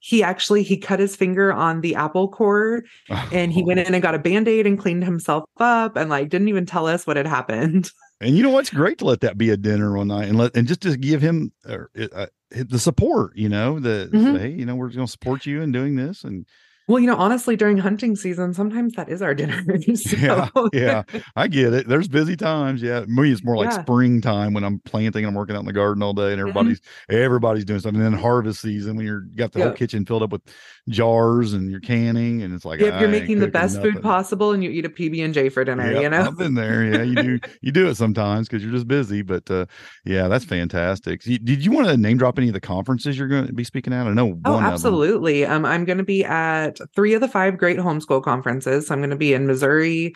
[0.00, 2.82] He actually he cut his finger on the apple core,
[3.32, 6.28] and he went in and got a band aid and cleaned himself up, and like
[6.28, 7.90] didn't even tell us what had happened.
[8.22, 10.56] And you know what's great to let that be a dinner one night and let
[10.56, 11.78] and just to give him uh,
[12.12, 13.36] uh, the support.
[13.36, 14.38] You know, the Mhm.
[14.38, 16.46] hey, you know, we're going to support you in doing this, and
[16.92, 19.62] Well, you know, honestly, during hunting season, sometimes that is our dinner.
[19.96, 21.02] So- Yeah, yeah,
[21.36, 21.88] I get it.
[21.88, 22.82] There's busy times.
[22.82, 23.82] Yeah, me, it's more like Yeah.
[23.82, 26.80] springtime when I'm planting and I'm working out in the garden all day, and everybody's
[27.08, 28.02] everybody's doing something.
[28.02, 30.42] And then harvest season when you're got the whole kitchen filled up with
[30.90, 34.62] jars and you're canning, and it's like Yep, you're making the best food possible and
[34.62, 36.26] you eat a PB and J for dinner, Yep, you know?
[36.26, 36.84] I've been there.
[36.84, 37.38] Yeah, you do.
[37.62, 39.22] You do it sometimes because you're just busy.
[39.22, 39.64] But uh,
[40.04, 41.22] yeah, that's fantastic.
[41.22, 43.92] Did you want to name drop any of the conferences you're going to be speaking
[43.92, 44.06] at?
[44.06, 45.46] I know Oh, one absolutely.
[45.46, 48.90] Um, I'm going to be at three of the five great homeschool conferences.
[48.90, 50.14] I'm going to be in Missouri,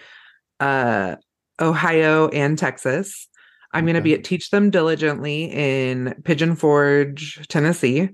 [0.60, 1.16] uh,
[1.60, 3.28] Ohio, and Texas.
[3.72, 8.10] I'm going to be at Teach Them Diligently in Pigeon Forge, Tennessee.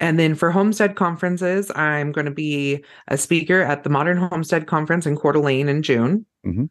[0.00, 4.66] And then for homestead conferences, I'm going to be a speaker at the Modern Homestead
[4.66, 6.26] Conference in Coeur d'Alene in June.
[6.46, 6.70] Mhm.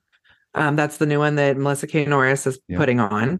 [0.55, 2.05] Um, that's the new one that Melissa K.
[2.05, 2.77] Norris is Yeah.
[2.77, 3.39] putting on.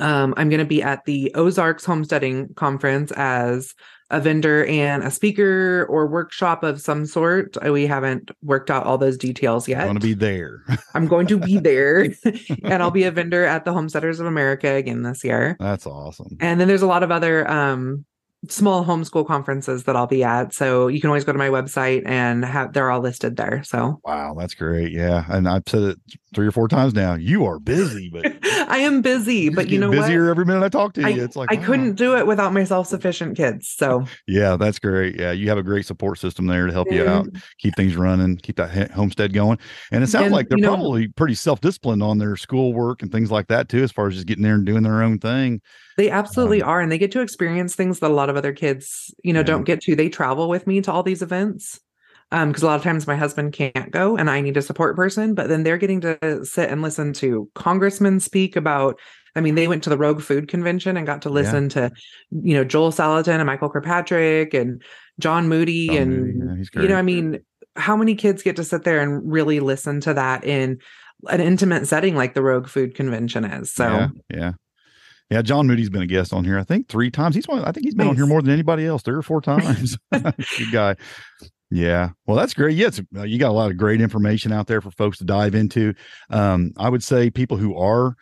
[0.00, 3.74] Um, I'm going to be at the Ozarks Homesteading Conference as
[4.10, 7.56] a vendor and a speaker or workshop of some sort.
[7.62, 9.80] We haven't worked out all those details yet.
[9.82, 10.64] I'm going to be there.
[10.94, 12.08] I'm going to be there,
[12.64, 15.56] and I'll be a vendor at the Homesteaders of America again this year.
[15.60, 16.36] that's awesome.
[16.40, 18.04] And then there's a lot of other um,
[18.48, 20.54] small homeschool conferences that I'll be at.
[20.54, 23.62] So you can always go to my website and have they're all listed there.
[23.64, 24.92] So Wow, that's great.
[24.92, 25.98] Yeah, and I've said it
[26.34, 27.14] three or four times now.
[27.14, 28.32] You are busy, but
[28.70, 30.30] I am busy, but you know busier what?
[30.30, 31.06] every minute I talk to you.
[31.08, 31.66] I, it's like I wow.
[31.66, 33.68] couldn't do it without my self-sufficient kids.
[33.68, 35.18] So Yeah, that's great.
[35.18, 37.26] Yeah, you have a great support system there to help you out,
[37.58, 39.58] keep things running, keep that homestead going.
[39.92, 43.12] And it sounds And, like they're you know- probably pretty self-disciplined on their schoolwork and
[43.12, 45.60] things like that too, as far as just getting there and doing their own thing.
[45.96, 46.80] They absolutely Um, are.
[46.80, 49.44] And they get to experience things that a lot of other kids, you know, Yeah.
[49.44, 49.94] don't get to.
[49.94, 51.78] They travel with me to all these events.
[52.32, 54.94] Um, because a lot of times my husband can't go and I need a support
[54.94, 59.00] person, but then they're getting to sit and listen to congressmen speak about.
[59.34, 61.34] I mean, they went to the Rogue Food Convention and got to Yeah.
[61.34, 61.90] listen to,
[62.30, 64.80] you know, Joel Salatin and Michael Kilpatrick and
[65.18, 66.94] John Moody John and Moody, yeah, you know.
[66.96, 67.40] I mean,
[67.74, 70.78] how many kids get to sit there and really listen to that in
[71.28, 73.72] an intimate setting like the Rogue Food Convention is?
[73.72, 74.52] So yeah, yeah.
[75.30, 76.58] Yeah, John Moody's been a guest on here.
[76.58, 77.36] I think three times.
[77.36, 77.64] He's one.
[77.64, 79.96] I think he's been on here more than anybody else, three or four times.
[80.12, 80.96] Good guy.
[81.70, 82.10] Yeah.
[82.26, 82.76] Well, that's great.
[82.76, 85.24] Yeah, it's, uh, you got a lot of great information out there for folks to
[85.24, 85.94] dive into.
[86.28, 88.16] Um, I would say people who are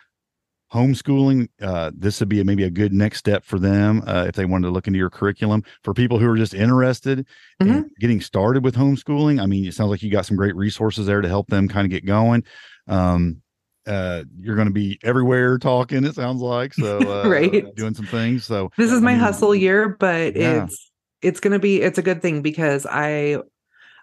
[0.71, 4.35] homeschooling, uh, this would be a, maybe a good next step for them uh, if
[4.35, 5.63] they wanted to look into your curriculum.
[5.83, 7.25] For people who are just interested
[7.59, 11.07] in getting started with homeschooling, I mean, it sounds like you got some great resources
[11.07, 12.43] there to help them kind of get going.
[12.87, 13.41] Um,
[13.89, 16.05] uh, you're going to be everywhere talking.
[16.05, 17.65] It sounds like so, uh, Right.
[17.75, 18.45] Doing some things.
[18.45, 20.65] So this is I my mean, hustle year but Yeah.
[20.65, 23.37] it's it's going to be it's a good thing because i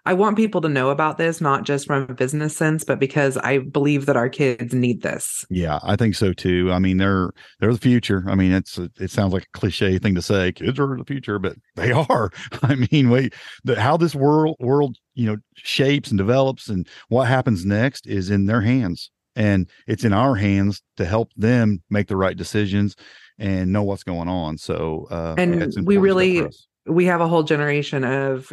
[0.05, 3.37] i want people to know about this not just from a business sense but because
[3.37, 6.71] i believe that our kids need this Yeah, I think so too.
[6.71, 8.23] I mean, they're they're the future.
[8.27, 11.39] I mean, it's it sounds like a cliche thing to say, kids are the future,
[11.39, 12.29] but they are.
[12.63, 13.33] I mean, wait,
[13.63, 18.29] the, how this world world you know shapes and develops, and what happens next is
[18.29, 22.95] in their hands, and it's in our hands to help them make the right decisions
[23.39, 24.57] and know what's going on.
[24.57, 26.45] So, uh, And we really-
[26.87, 28.51] we have a whole generation of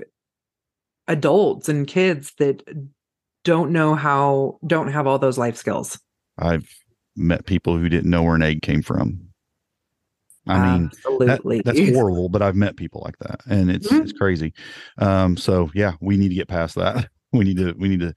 [1.08, 2.62] adults and kids that
[3.44, 5.98] don't know how don't have all those life skills
[6.38, 6.68] I've
[7.14, 9.20] met people who didn't know where an egg came from.
[10.46, 14.02] I mean, that, that's horrible but i've met people like that and it's Mhm.
[14.02, 14.52] it's crazy
[14.98, 18.12] um so yeah we need to get past that we need to we need to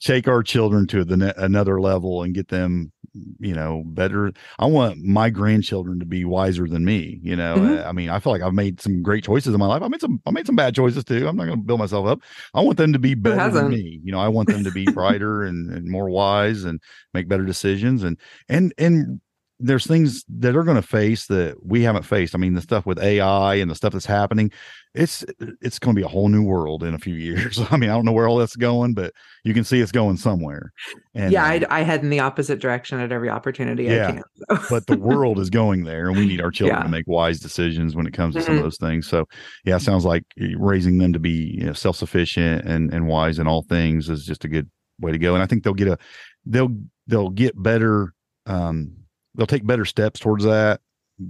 [0.00, 2.92] take our children to the ne- another level and get them
[3.38, 4.30] you know better.
[4.58, 7.86] I want my grandchildren to be wiser than me you know Mhm.
[7.86, 9.82] i mean i feel like i've made some great choices in my life.
[9.82, 11.26] I made some i made some bad choices too.
[11.26, 12.20] I'm not going to build myself up.
[12.52, 14.00] I want them to be better than me.
[14.04, 16.78] You know i want them to be brighter and, and more wise and
[17.14, 18.18] make better decisions and
[18.50, 19.20] and and
[19.58, 22.34] there's things that are going to face that we haven't faced.
[22.34, 24.50] I mean, the stuff with AI and the stuff that's happening,
[24.94, 25.24] it's
[25.62, 27.58] it's going to be a whole new world in a few years.
[27.70, 30.18] I mean, I don't know where all that's going, but you can see it's going
[30.18, 30.72] somewhere.
[31.14, 34.08] And yeah uh, I, I head in the opposite direction at every opportunity Yeah.
[34.08, 34.22] i can
[34.58, 34.66] so.
[34.68, 36.82] but the world is going there, and we need our children Yeah.
[36.84, 38.64] to make wise decisions when it comes to some of Mhm.
[38.64, 39.06] those things.
[39.08, 39.24] So,
[39.64, 40.24] yeah, it sounds like
[40.58, 44.26] raising them to be you know, self sufficient and and wise in all things is
[44.26, 44.68] just a good
[45.00, 45.32] way to go.
[45.34, 45.96] And I think they'll get a
[46.44, 46.76] they'll
[47.06, 48.12] they'll get better.
[48.44, 48.92] Um,
[49.36, 50.80] they'll take better steps towards that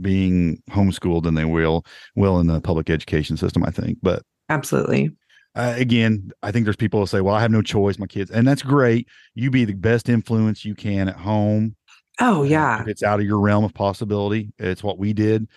[0.01, 1.85] being homeschooled than they will
[2.17, 3.65] will in the public education system.
[3.65, 5.13] I think, but absolutely
[5.57, 8.31] uh, again, I think there's people who say, "Well, I have no choice, my kids,"
[8.31, 9.09] and that's great.
[9.35, 11.77] You be the best influence you can at home.
[12.21, 14.53] oh yeah if it's out of your realm of possibility.
[14.59, 15.49] It's what we did,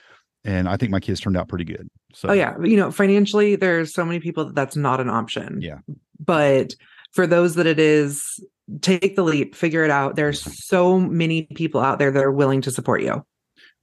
[0.45, 1.89] and I think my kids turned out pretty good.
[2.13, 5.61] So Oh yeah, you know, financially, there's so many people that that's not an option.
[5.61, 5.79] Yeah.
[6.17, 6.75] But
[7.11, 8.39] for those that it is,
[8.81, 10.15] take the leap, figure it out.
[10.15, 13.23] There's so many people out there that are willing to support you.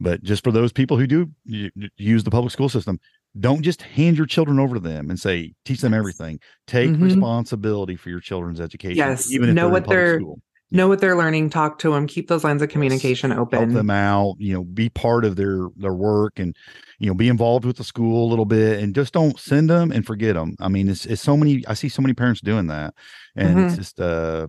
[0.01, 1.31] But just for those people who do
[1.97, 2.99] use the public school system,
[3.39, 6.39] don't just hand your children over to them and say, teach them everything.
[6.67, 7.03] Take Mhm.
[7.03, 8.97] responsibility for your children's education.
[8.97, 10.41] Yes, Even if know they're in what they're- school.
[10.73, 13.71] Know what they're learning, talk to them, keep those lines of communication help open.
[13.71, 16.57] Help them out you know be part of their their work and
[16.99, 19.93] you know be involved with the school a little bit and just don't send them
[19.93, 22.67] and forget them i mean it's, it's so many i see so many parents doing
[22.67, 22.95] that
[23.37, 23.77] and it's Mhm.
[23.77, 24.49] just uh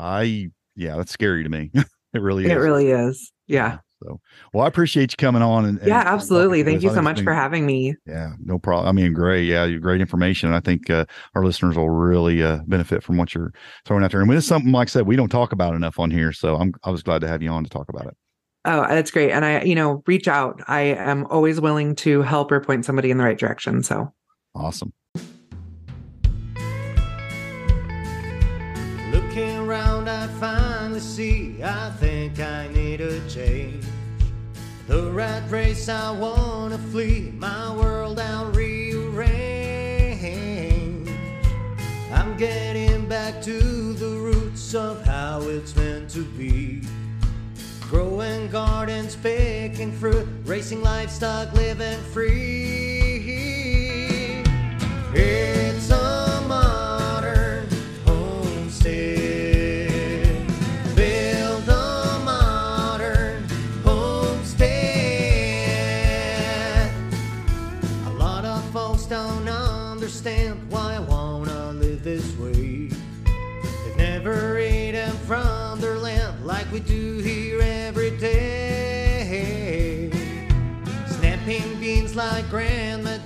[0.00, 1.70] i yeah that's scary to me
[2.14, 3.32] it really is It really is.
[3.46, 3.78] Yeah.
[4.02, 4.20] so
[4.54, 6.62] well i appreciate you coming on and, and Yeah, absolutely.
[6.62, 7.94] Thank you so much it's for having me.
[8.06, 11.44] yeah no problem i mean great yeah you great information And i think uh, our
[11.44, 13.52] listeners will really uh, benefit from what you're
[13.84, 16.10] throwing out there and it's something like i said we don't talk about enough on
[16.10, 18.16] here so i'm i was glad to have you on to talk about it
[18.66, 19.30] Oh, that's great.
[19.30, 20.60] And I, you know, reach out.
[20.68, 23.82] I am always willing to help or point somebody in the right direction.
[23.82, 24.12] So
[24.54, 24.92] awesome
[31.20, 33.84] see I think I need a change.
[34.86, 37.32] The rat race, I wanna flee.
[37.36, 39.28] My world, I'll rearrange.
[42.18, 43.58] I'm getting back to
[44.02, 46.82] the roots of how it's meant to be.
[47.90, 52.89] Growing gardens, picking fruit, racing livestock, living free.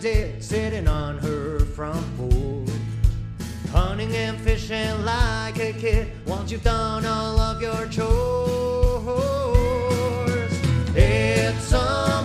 [0.04, 2.68] Did, sitting on her front porch.
[3.72, 8.04] Hunting and fishing like a kid once you've done all of your chores.
[10.94, 12.23] It's a